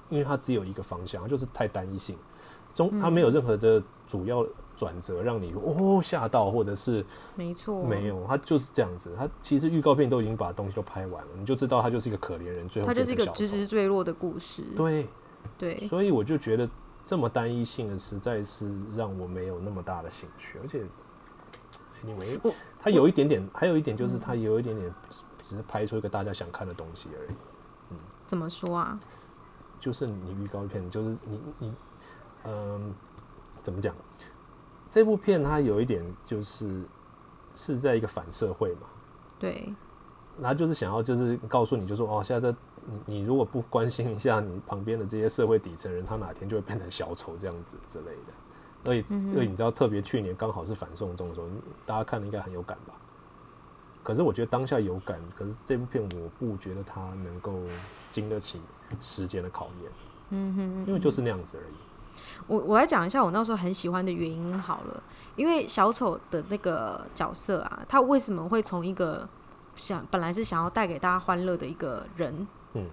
[0.09, 2.17] 因为它只有一个方向，就是太单一性，
[2.73, 4.47] 中它没有任何的主要。
[4.79, 9.13] 转折让你哦吓到，或者是没错，没有，他就是这样子。
[9.19, 14.63] 他其实预告片都已经把东西都拍完了，你就知道他就是一个可怜人，最后他就是一个直直坠落的故事。
[14.77, 15.09] 对
[15.59, 16.71] 对，所以我就觉得
[17.05, 20.59] 这么单一性的实在是让我没有那么大的兴趣。
[20.63, 20.87] 而且
[22.03, 22.39] 你没，
[22.79, 24.95] 他有一点点，还有一点就是他有一点点
[25.43, 27.37] 只是拍出一个大家想看的东西而已。
[27.91, 28.99] 嗯，怎么说啊？
[29.81, 31.75] 就是你预告片，就是你你
[32.45, 32.95] 嗯，
[33.63, 33.95] 怎么讲？
[34.91, 36.83] 这部片它有一点就是
[37.55, 38.89] 是在一个反社会嘛，
[39.39, 39.73] 对，
[40.41, 42.55] 然后就是想要就是告诉你，就说哦，现在
[42.87, 48.33] 你你如果不关心一下你旁边的这些社会底层人，他哪天就会变成小丑这样子之类的。
[48.85, 51.49] 所以，所以你知道，特别去年刚好是反送中的时候，
[51.85, 52.95] 大家看了应该很有感吧？
[54.03, 57.61] 可是我觉得当下有感，可是这部片我不觉得它能够
[58.11, 58.63] 经得起
[59.01, 59.93] 时间的考验。
[60.31, 61.75] 嗯哼，因为就是那样子而已。
[62.47, 65.03] 我我来讲一下我那时候很喜欢的原因好了，
[65.37, 69.29] 因为小丑的那个角色啊，他为什么会从一个
[69.75, 72.87] 想本来是想要带给大家欢乐的一个人，嗯，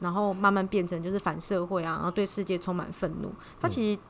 [0.00, 3.32] 然后慢慢变成就是反社会啊，然后对世界充满愤怒。
[3.60, 4.00] 他其实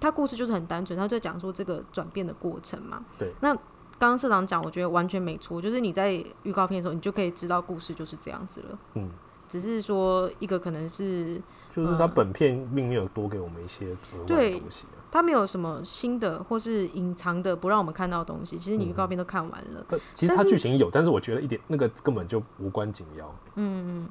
[0.00, 3.04] 他故事就是很单纯，他就讲说这个转变的过程嘛。
[3.18, 3.32] 对。
[3.40, 3.54] 那
[3.98, 6.12] 刚刚社长讲，我觉得完全没错，就是你在
[6.42, 8.78] 预告片的时候，你就可以知道故事就是这样子了。
[8.94, 9.10] 嗯。
[9.48, 11.40] 只是说一个可能是，
[11.74, 18.58] 就是他本片并没有多给我们一些额外的东西，他没有什么新的或是隐藏的不让我们看到的东西。
[18.58, 23.28] 其实你预告片都看完了，嗯、其实他剧情有，但是我觉得一点那个根本就无关紧要。
[23.54, 24.08] 嗯嗯，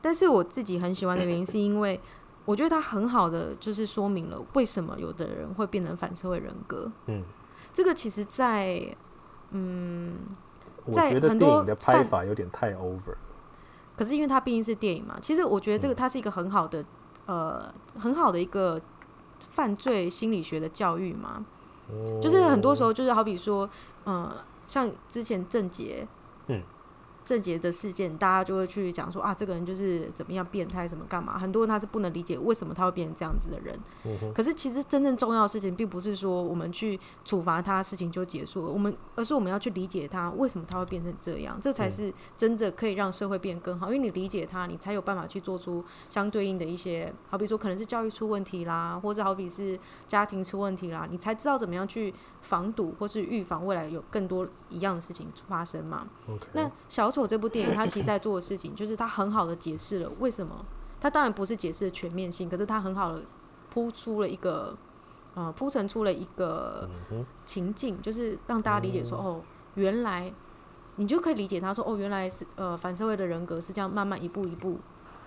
[0.00, 2.00] 但是我自己很喜欢的原因是因为
[2.44, 6.90] 我觉得他很好的就是说明了为什么有的人会变成反社会人格。
[7.06, 7.22] 嗯，
[7.72, 8.96] 这个其实在
[9.50, 10.16] 嗯，
[10.92, 13.14] 在我觉得电影的拍法有点太 over。
[13.96, 16.82] 可是因为它毕竟是电影嘛，其实我觉得这个它是一个很好的，
[17.26, 18.80] 嗯、呃，很好的一个
[19.48, 21.44] 犯罪心理学的教育嘛。
[21.88, 23.68] 哦、就是很多时候，就是好比说，
[24.04, 24.34] 呃，
[24.66, 26.06] 像之前郑捷，
[27.26, 27.36] 嗯。
[27.36, 31.36] 正结的事件，大家就会去讲说啊，这个人就是怎么样变态，什么干嘛？
[31.36, 33.78] 很多人他是不能理解为什么他会变成这样子的人。
[34.04, 38.72] 嗯、可是其实真正重要的事情，并不是说我们去处罚他，事情就结束了。
[38.72, 43.86] 我们而是我们要去理解他为什么他会变成这样，这才是真的可以让社会变更好。
[43.86, 52.14] 因为你理解他，你才有办法去做出相对应的一些，好比说可能是教育出问题啦，或者好比是家庭出问题啦，你才知道怎么样去
[52.46, 56.06] 防堵或是预防未来有更多一样的事情发生嘛。
[56.52, 60.64] 那小丑这部电影，他其实在做的事情，就是他很好的解释了为什么。
[61.00, 63.22] 他当然不是解释的全面性，可是他很好的
[63.68, 64.76] 铺出了一个，
[65.34, 66.88] 呃，铺陈出了一个
[67.44, 69.42] 情境，就是让大家理解说，哦，
[69.74, 70.32] 原来
[70.96, 74.78] 你就可以理解他说，哦，原来是呃反社会的人格是这样慢慢一步一步，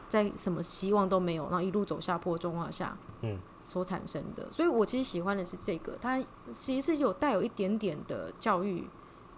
[0.09, 4.45] 在什么希望都没有，然后一路走下坡状况下，嗯，所产生的。
[4.51, 8.89] 所以我其实喜欢的是这个，它其实是有带有一点点的教育。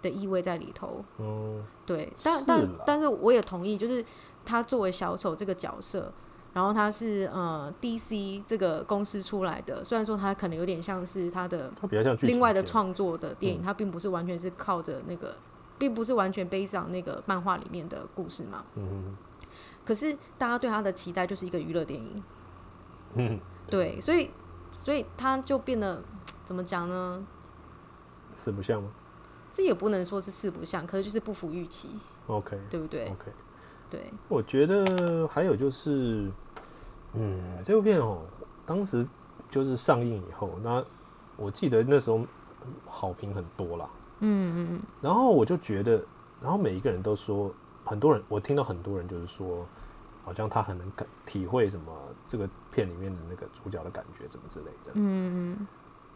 [0.02, 4.04] 的意味在里头，嗯，对，但但但是我也同意，就是
[4.44, 6.12] 他作为小丑这个角色，
[6.52, 15.36] 然后他是呃 DC 这个公司出来的，虽然说他可能有点像是他的，他比较像另外的创作的电影，他并不是完全是靠着那个，
[15.78, 19.16] 并不是完全背上那个漫画里面的故事嘛，嗯，
[19.84, 22.22] 可是大家对他的期待就是一个娱乐电影，
[23.14, 24.30] 嗯，对，所以
[24.72, 26.02] 所以他就变得
[26.44, 27.24] 怎么讲呢？
[28.30, 28.90] 四不像吗？
[29.52, 31.90] 这也不能说是四不像，可是就是不符预期。
[32.26, 33.32] OK，对不对？OK，
[33.90, 34.12] 对。
[34.28, 36.30] 我觉得还有就是，
[37.12, 38.22] 嗯，这部片哦，
[38.64, 39.06] 当时
[39.50, 40.82] 就是上映以后，那
[41.36, 42.24] 我记得那时候
[42.86, 43.84] 好评很多啦。
[44.20, 44.82] 嗯嗯嗯。
[45.02, 46.02] 然后我就觉得，
[46.40, 47.52] 然后每一个人都说，
[47.84, 49.66] 很多人我听到很多人就是说，
[50.24, 51.92] 好像他很能感体会什么
[52.26, 54.92] 这个片里面的那个主角的感觉，什么之类的。
[54.94, 55.66] 嗯嗯。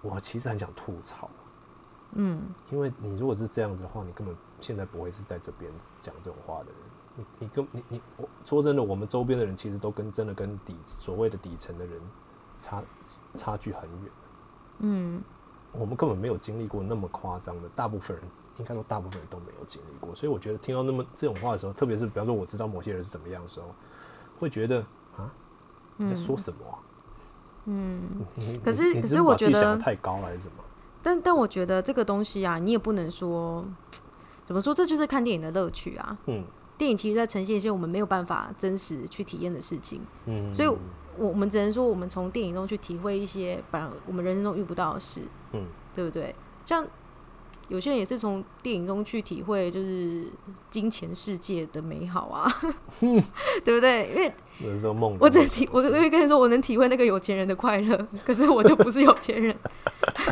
[0.03, 1.29] 我其实很想吐槽。
[2.13, 6.75] 嗯，因为你如果是这样子的话，你根本现在不会是在这边讲这种话的人。
[7.17, 12.01] 你你跟你你我说真的，我们周边的人其实都跟真的跟底所谓的底层的人
[12.61, 12.83] 差
[13.35, 14.13] 差距很远。
[14.79, 15.23] 嗯，
[15.79, 18.25] 我们根本没有经历过那么夸张的，大部分人
[18.59, 23.67] 应该说大部分人都没有经历过，所以我觉得听到那么这种话的时候，特别是比方说我知道某些人是怎么样的时候，
[24.39, 24.81] 会觉得
[25.17, 25.31] 啊，
[25.97, 26.79] 你在说什么啊？
[27.67, 28.25] 嗯，
[28.65, 30.63] 可是可是我觉得太高了还是什么？
[31.03, 33.65] 但但我觉得这个东西啊，你也不能说
[34.45, 36.17] 怎么说，这就是看电影的乐趣啊。
[36.27, 36.45] 嗯，
[36.79, 40.01] 电影其实在呈现一些我们没有办法真实去体验的事情。
[40.27, 40.69] 嗯，所以
[41.19, 45.23] 我们只能说，我们从电影中去体会一些，反而我们人生中遇不到的事。
[45.53, 45.65] 嗯，
[45.95, 46.35] 对不对？
[46.65, 46.87] 像
[47.69, 50.27] 有些人也是从电影中去体会，就是
[50.71, 52.49] 金钱世界的美好啊，
[53.65, 54.09] 对不对？
[54.15, 59.57] 因为有时候梦，我只能体，我可以跟你说，我能体会那个有钱人的快乐，可是我就不是有钱人，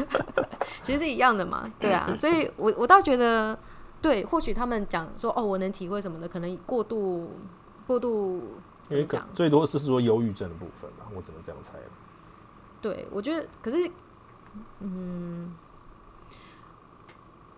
[0.84, 2.14] 其实是一样的嘛，对啊。
[2.16, 3.58] 所以我我倒觉得，
[4.00, 7.30] 对，或许他们讲说，哦，我能体会什么的，可能过度
[7.86, 8.42] 过度，
[8.90, 11.74] 因为最多是说忧郁症的部分吧，我只能这样猜。
[12.82, 13.90] 对，我觉得，可是，
[14.80, 15.54] 嗯。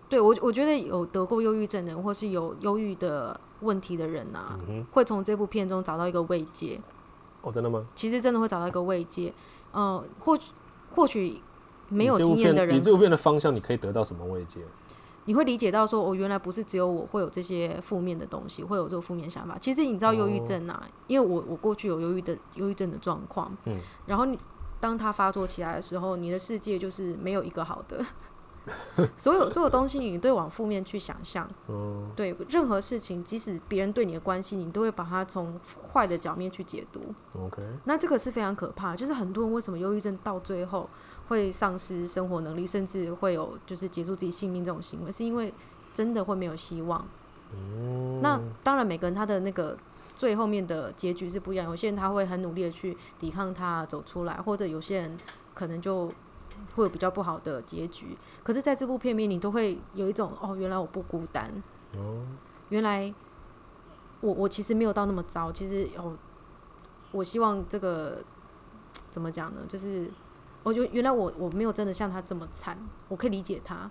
[0.09, 6.79] 对我，我觉得有得过忧郁症的人，或是有忧郁的问题的人啊，嗯、会从这部片中找到一个慰藉。
[7.41, 7.85] 哦，真的吗？
[7.93, 9.33] 其实真的会找到一个慰藉。
[9.73, 10.39] 嗯、呃，或
[10.95, 11.41] 或许
[11.89, 14.61] 没有经验的人，你这部片的方向，你可以得到什么慰藉？
[15.27, 19.57] 你会理解到说，哦、原来不是只有我会有这些负面的东西，会有这个负面想法。
[19.59, 24.39] 其实你知道忧郁症啊，哦、因为我我过去有忧郁的忧郁症的状况，嗯，然后你
[24.79, 28.03] 当它发作起来的时候，你的世界就是没有一个好的。
[29.15, 31.49] 所有所有东西，你都往负面去想象。
[31.69, 36.99] 嗯，对，任何事情，即使别人对你的关系，你都会把它从坏的角面去解读。
[37.39, 38.93] OK，那这个是非常可怕。
[38.93, 40.89] 就是很多人为什么忧郁症到最后
[41.27, 45.53] 会丧失生活能力，甚至会有就是结束自己性命这种行为，是因为
[45.93, 47.05] 真的会没有希望。
[47.53, 49.77] 嗯，那当然，每个人他的那个
[50.15, 51.69] 最后面的结局是不一样。
[51.69, 55.17] 有些人他会很努力的去抵抗他走出来，或者有些人
[55.53, 56.11] 可能就。
[56.75, 61.51] 会有比较不好的结局，可是在这部片里面，你都会有一种哦，原来我不孤单，
[61.95, 62.25] 哦，
[62.69, 63.13] 原来
[64.21, 66.17] 我我其实没有到那么糟，其实哦，
[67.11, 68.23] 我希望这个
[69.11, 69.61] 怎么讲呢？
[69.67, 70.09] 就是
[70.67, 73.89] 我就原来我我没有真的像他这么惨，我可以理解他，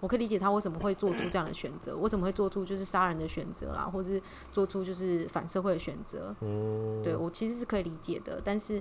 [0.00, 8.80] 我可以理解他为什么会做出这样的选择，为什么会做出就是杀人的选择啦，或是做出就是反社会的选择，嗯，对我其实是可以理解的，但是。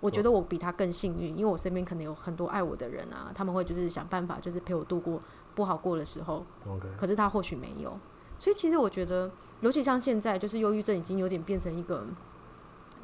[0.00, 5.18] 我觉得我比他更幸运，因为我身边可能有很多爱我的人啊，他们会就是想办法，就是陪我度过
[5.54, 6.44] 不好过的时候。
[6.62, 6.94] Okay.
[6.94, 7.98] 可是他或许没有，
[8.38, 9.30] 所以其实我觉得，
[9.62, 12.04] 尤其像现在，就是忧郁症已经有点变成一个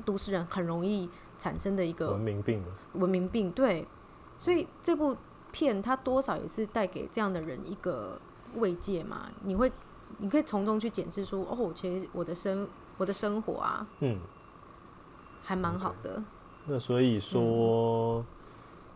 [0.05, 1.09] 都市人很容易
[1.41, 2.62] 产生的一个文明病。
[2.93, 3.88] 文明病，对。
[4.36, 5.16] 所以这部
[5.51, 8.20] 片它多少也是带给这样的人一个
[8.57, 9.30] 慰藉嘛。
[9.43, 9.72] 你会，
[10.18, 12.68] 你可以从中去检视说，哦，其实我的生
[12.99, 14.20] 我的生活啊，嗯，
[15.43, 16.18] 还蛮好的。
[16.18, 16.22] Okay.
[16.66, 18.24] 那所以说，嗯、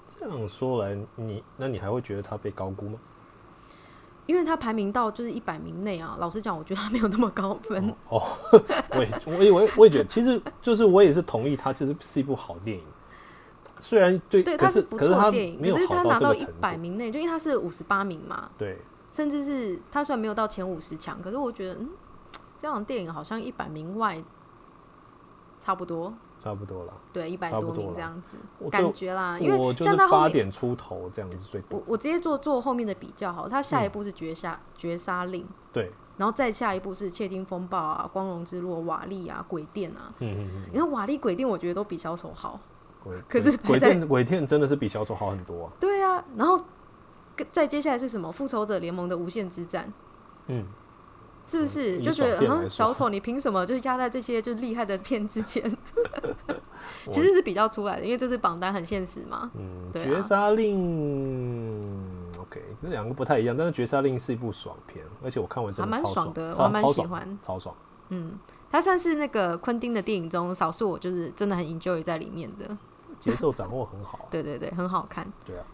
[0.07, 2.99] 这样说来，你那你还会觉得他被高估吗？
[4.27, 6.17] 因为他排名到就是一百名内啊。
[6.19, 7.89] 老实讲，我觉得他没有那么高分。
[8.09, 8.23] 哦，
[8.53, 12.83] 哦我也我也我也我也觉得，其实就是我也是同意，他其实是一部好电影。
[13.79, 18.49] 虽然对，对，他是不错的电影，可是他拿到一百名内，就因为他是五十八名嘛。
[18.57, 18.79] 对，
[19.11, 21.91] 甚至是他虽然没有到前五十强，可是我觉得，嗯，
[22.61, 24.23] 这样的电影好像一百名外
[25.59, 26.15] 差不多。
[26.45, 28.37] 差不多了，对，一百多名这样子，
[28.71, 31.79] 感觉啦，因为像他八点出头这样子最多。
[31.79, 42.61] 我我直接做做后面的比较好，他下一步是绝杀、嗯、绝杀令，对，然后再下一步是窃听风暴啊、光荣之路、瓦力啊、鬼电啊，嗯嗯嗯，你看瓦力、鬼电，我觉得都比小丑好，
[43.03, 45.73] 鬼可是鬼电鬼店真的是比小丑好很多啊。
[45.81, 46.63] 对啊，然后
[47.51, 48.31] 再接下来是什么？
[48.31, 49.91] 复仇者联盟的无限之战，
[50.49, 50.67] 嗯。
[51.47, 55.63] 是不是就觉得啊，小丑你凭什么就是压在这些就厉害的片之前？
[57.13, 59.51] 其实是比较出来的，因为这次榜单很现实嘛。
[59.55, 67.75] 嗯，绝杀令，OK，这两个不太一样，但是绝杀令是一部爽片，而且我看完真的还蛮爽的，我蛮喜欢，超爽。
[68.09, 68.39] 嗯，
[68.71, 72.77] 它算是那个昆汀的电影中少数我就是真的很 enjoy 在里面的，
[73.21, 74.27] 节奏掌握很好。
[74.33, 75.31] 对对对，很好看。
[75.45, 75.65] 对啊。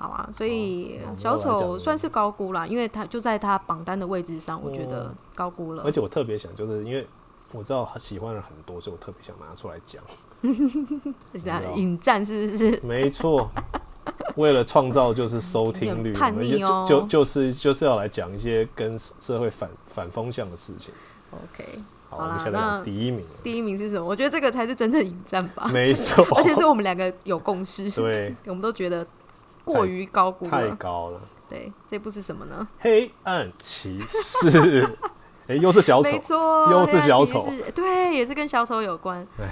[0.00, 5.82] 好啊，所以小丑算是高估啦，因为他就在他榜单的位置上，我觉得高估了。
[5.84, 7.06] 而且我特别想，就是因为
[7.52, 10.02] 我知道他喜欢人很多，所以我特别想拿出来讲。
[11.38, 12.80] 这样引战是不是？
[12.82, 13.50] 没错，
[14.36, 20.94] 为了创造就是 收听率，叛逆哦，就就是就是要来讲一些跟社会反反风向的事情。
[21.30, 21.64] OK，
[22.08, 23.22] 好，我们现在讲第一名。
[23.42, 24.06] 第一名是什么？
[24.06, 25.68] 我觉得这个才是真正引战吧。
[25.70, 27.90] 没错，而且是我们两个有共识。
[27.90, 29.06] 对，我们都觉得。
[29.72, 31.20] 过于高估了，太高了。
[31.48, 32.66] 对，这部是什么呢？
[32.78, 34.82] 黑暗骑士。
[35.46, 37.44] 哎、欸，又是小丑，没错，又是小丑。
[37.74, 39.26] 对，也是跟小丑有关。
[39.38, 39.48] 哎，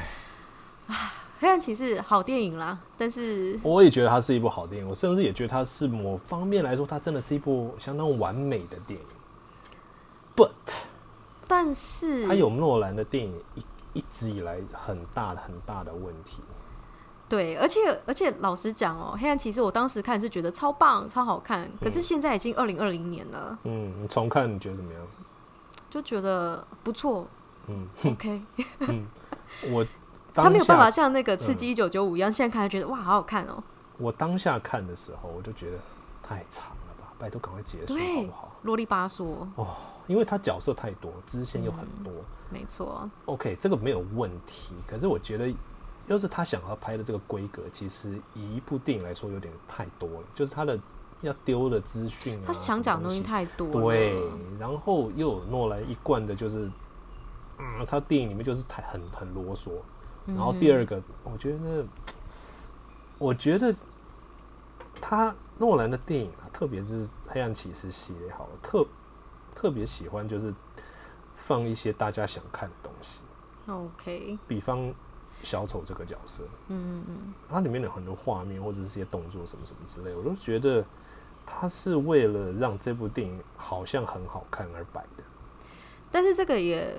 [1.41, 9.07] 黑暗骑士好电影啦，但是我也觉得它是一部好电影，我甚至也觉得它是某方面来说，它真的是一部相当完美的电影。
[10.37, 10.51] But，
[11.49, 13.65] 但是它有诺兰的电影一
[13.95, 16.43] 一直以来很大很大的问题。
[17.29, 23.59] 对，而且而且老实讲哦，黑暗骑士我当时看是觉得超棒、超好看，可是现在已经二零二零年了。
[23.65, 25.03] 嗯，你重看你觉得怎么样？
[25.91, 27.27] 就觉得不错。
[27.67, 28.43] 嗯，OK。
[28.89, 29.07] 嗯，
[29.71, 29.87] 我。
[30.35, 33.61] 他没有办法像那个《刺激一九九五》一样，嗯、现在看还觉得哇，好好看哦。
[33.97, 35.79] 我当下看的时候，我就觉得
[36.23, 38.53] 太长了吧，拜托赶快结束好不好？
[38.63, 39.25] 啰里吧嗦
[39.57, 39.67] 哦，
[40.07, 43.11] 因为他角色太多，支线又很多，嗯、没错。
[43.25, 44.75] OK，这个没有问题。
[44.87, 45.53] 可是我觉得，
[46.09, 50.27] 要是他想要拍的这个规格，其实以一部电影来说，有点太多了。
[50.35, 50.79] 就是他的
[51.21, 53.73] 要丢的资讯啊，他想讲的东西太多了。
[53.73, 54.21] 对，
[54.59, 56.71] 然后又有诺兰一贯的，就是
[57.59, 59.71] 嗯，他电影里面就是太很很啰嗦。
[60.27, 61.87] 然后第二个，我觉得，
[63.19, 63.75] 我觉得
[65.01, 68.87] 他诺兰的电影啊，特别是《黑暗骑士》系列，好了，特
[69.55, 70.53] 特别喜欢就是
[71.35, 73.23] 放一些大家想看的东西。
[73.67, 74.93] OK，比方
[75.43, 80.85] 小丑这个角色，嗯嗯嗯，它里面有很多画面或者是一些动作什么什么之类，我都觉得
[81.47, 85.25] 他是为了让这部电影好像很好看而摆的。
[86.11, 86.95] 但是这个也。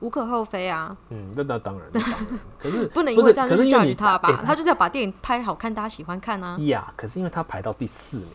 [0.00, 2.26] 无可厚非啊，嗯，那那当然，当然，
[2.58, 4.42] 可是不能因为这样就去教育他吧？
[4.44, 6.58] 他就是要把电影拍好看，大家喜欢看啊。
[6.62, 8.28] 呀，可是因为他排到第四名，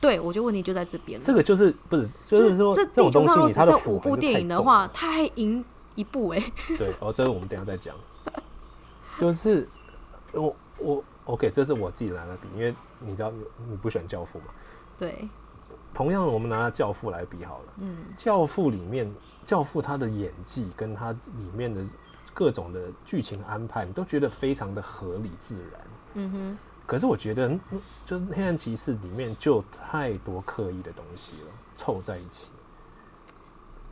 [0.00, 1.22] 对，我觉得问题就在这边。
[1.22, 5.64] 这个就是不是，就是说这种东西，你他的五部电影的话，他还赢
[5.94, 6.52] 一部哎。
[6.76, 7.94] 对，哦，这个我们等下再讲。
[9.20, 9.66] 就是
[10.32, 13.32] 我我 OK，这是我自己拿的比，因为你知道
[13.68, 14.46] 你不喜欢教父嘛？
[14.98, 15.28] 对。
[15.94, 17.72] 同样，我们拿教父来比好了。
[17.78, 19.12] 嗯，教父里面。
[19.44, 21.84] 教父他的演技跟他里面的
[22.32, 25.80] 各种的剧情安排，你都觉得非常的合理自然。
[26.14, 26.58] 嗯哼。
[26.86, 27.58] 可是我觉得，
[28.06, 32.52] 就《黑暗骑士》里面就太多刻意的东西了，凑在一起。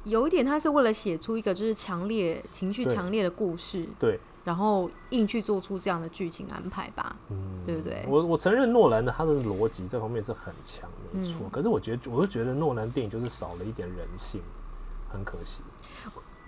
[0.05, 7.16] 有一点，他是为了写出一个就是强烈情绪强烈的故事，对，然后硬去做出这样的剧情安排吧。
[7.28, 8.05] 嗯，对不对？
[8.09, 11.36] 我我承认诺兰的他的逻辑这方面是很强，没错。
[11.43, 11.51] 嗯。
[11.51, 14.41] 可是我觉得，我就觉得诺兰电影就是少了一点人性。
[15.12, 15.61] 很可惜。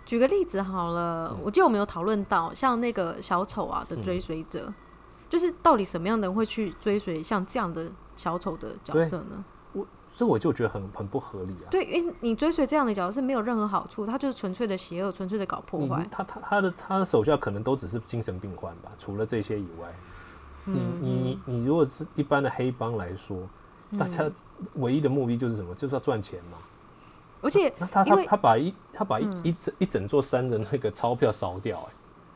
[0.07, 4.75] 举个例子好了，嗯、我记得我们有讨论到，像那个小丑啊的追随者，嗯、
[5.29, 9.45] 就是到底什么样的人会去追随像这样的小丑的角色呢？
[10.13, 11.69] 我这我就觉得很很不合理啊。
[11.71, 16.07] 对，因为你追随这样的角色是没有任何好处，他就是纯粹的邪恶，纯粹的搞破坏。
[16.11, 18.93] 他他他的他的手下可能都只是精神病患吧？
[18.99, 19.93] 除了这些以外，
[20.67, 23.39] 嗯、你你你如果是一般的黑帮来说，
[23.99, 24.31] 大家
[24.75, 25.75] 唯一的目的就是什么？
[25.75, 26.59] 就是要赚钱嘛。
[27.41, 31.93] 而且，那他他他把一他把一一整一整座山的那个钞票烧掉，哎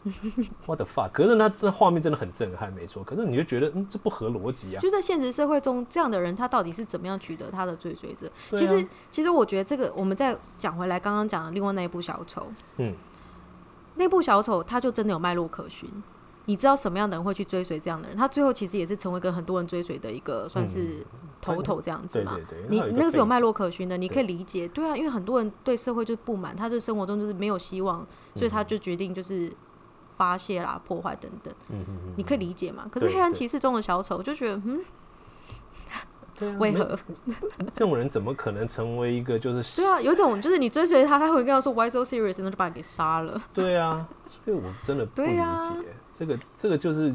[0.67, 1.11] what the fuck！
[1.13, 3.03] 可是那这画面真的很震撼，没错。
[3.05, 4.81] 可是你就觉得，嗯，这不合逻辑啊。
[4.81, 8.31] 就在现实社会中，这样的人他到底是怎么样取得他的追随者？
[8.51, 12.47] 其实，其实我觉得这个，我们再讲回来，刚刚讲的另外那一部小丑，
[12.79, 12.95] 嗯，
[13.97, 15.91] 那部小丑他就真的有脉络可循。
[16.49, 18.17] 你知道什么样的人会去追随这样的人？
[18.17, 21.05] 他最后其实也是成为一个很多人追随的一个算是
[21.43, 22.39] 头头这样子嘛。
[22.69, 24.69] 你那个是有脉络可循的，你可以理解。
[24.69, 29.53] 对啊，因为很多人对社会就是不满，他这生活中就是没有希望，所以他就决定就是
[30.17, 31.53] 发泄啦、破坏等等。
[31.69, 32.89] 嗯嗯嗯你可以理解嘛？
[32.91, 34.61] 可是黑暗骑士中的小丑，我就觉得
[36.41, 36.99] 嗯，为何
[37.73, 39.81] 这种人怎么可能成为一个就是？
[39.81, 43.41] 对啊，有一种就是你追随他，他会跟他说 Why so serious，然后就把你给杀了。
[43.55, 44.07] 对啊，
[44.45, 45.43] 所以我真的不理解。
[46.13, 47.15] 这个这个就是，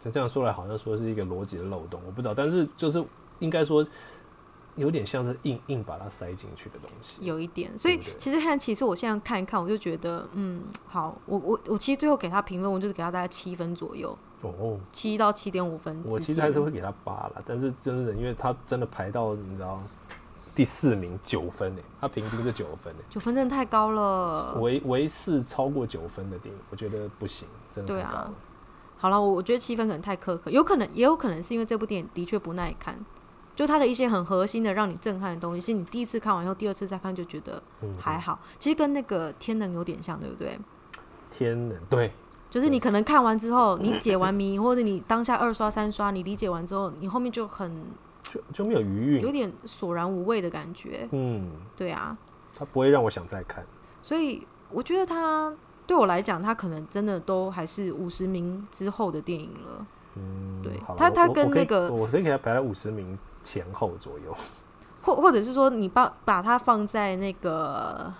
[0.00, 3.04] 这样说来好像说是一个逻辑的漏洞，我不知道，但是就是
[3.38, 3.84] 应该说
[4.76, 7.76] 有点像是硬硬把它塞进去的东西，有一点。
[7.78, 16.02] 所以其实看，其实我现在看一看，我就觉得，嗯，好，我我我其实最后给他评分，我就是给他大概七分左右，哦，七到七点五分。
[16.06, 19.80] 我其实还是会给他八了，但是真的，因为他真的排到你知道
[20.54, 27.48] 第四名九分诶，他平均是九分诶，九分真的太高了，唯唯四超过九分的电影，我觉得不行。
[27.70, 28.30] 真的对啊，
[28.96, 32.98] 好了，我我觉得七分可能太苛刻，有可能也有可能是因为这部电影的确不耐看，
[33.54, 37.62] 就它的一些很核心的让你震撼的东西，是你第一次看完以后，第二次再看就觉得
[37.98, 38.38] 还好。
[38.42, 40.58] 嗯、其实跟那个天能有点像，对不对？
[41.30, 42.10] 天能对，
[42.50, 47.84] 就是你可能看完之后，你解完谜，或者你当下二刷三刷，你理解完之后，你后面就很
[48.22, 51.08] 就就没有余韵，有点索然无味的感觉。
[51.12, 52.16] 嗯，对啊，
[52.54, 53.64] 它不会让我想再看，
[54.02, 55.52] 所以我觉得它。
[55.86, 59.86] 对我来讲，他可能真的都还是五十名之后的电影了。
[60.16, 64.34] 嗯，对，他他跟那个我可以给他排在五十名前后左右，
[65.02, 68.12] 或或者是说，你把把它放在那个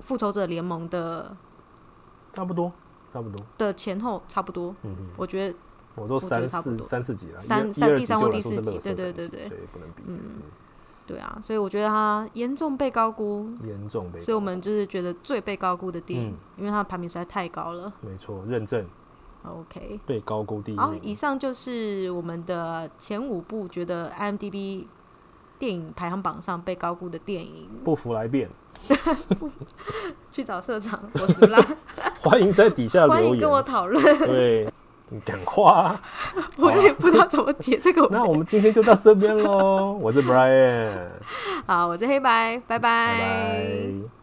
[0.00, 1.36] 复仇者联盟的
[2.32, 2.72] 差不多
[3.12, 4.74] 差不多的前后差不多。
[4.82, 5.56] 嗯嗯，我觉得
[5.94, 10.02] 我都三四三四集了，三三第三或第四集，对对对对，所以不能比。
[10.06, 10.18] 嗯，
[11.06, 17.92] 对啊，所以我觉得他严重被高估，严重被，所以我们就是觉得最被高估的电影，因为它的排名实在太高了。
[18.00, 18.84] 没错，认证。
[19.46, 20.76] OK，被高估第一。
[20.76, 24.84] 好，以上就是我们的前五部觉得 IMDB
[25.58, 27.68] 电影排行榜上被高估的电影。
[27.84, 28.48] 不服来辩，
[30.32, 31.58] 去找社长，我是啦。
[32.20, 34.02] 欢迎在底下留言，欢迎跟我讨论。
[34.18, 34.70] 对，
[35.10, 36.00] 你讲话，
[36.58, 38.08] 我有点不知道怎么解这个。
[38.10, 39.92] 那我们今天就到这边喽。
[39.92, 41.08] 我是 Brian，
[41.66, 42.78] 好，我是黑白，拜拜。
[42.78, 44.15] 拜拜。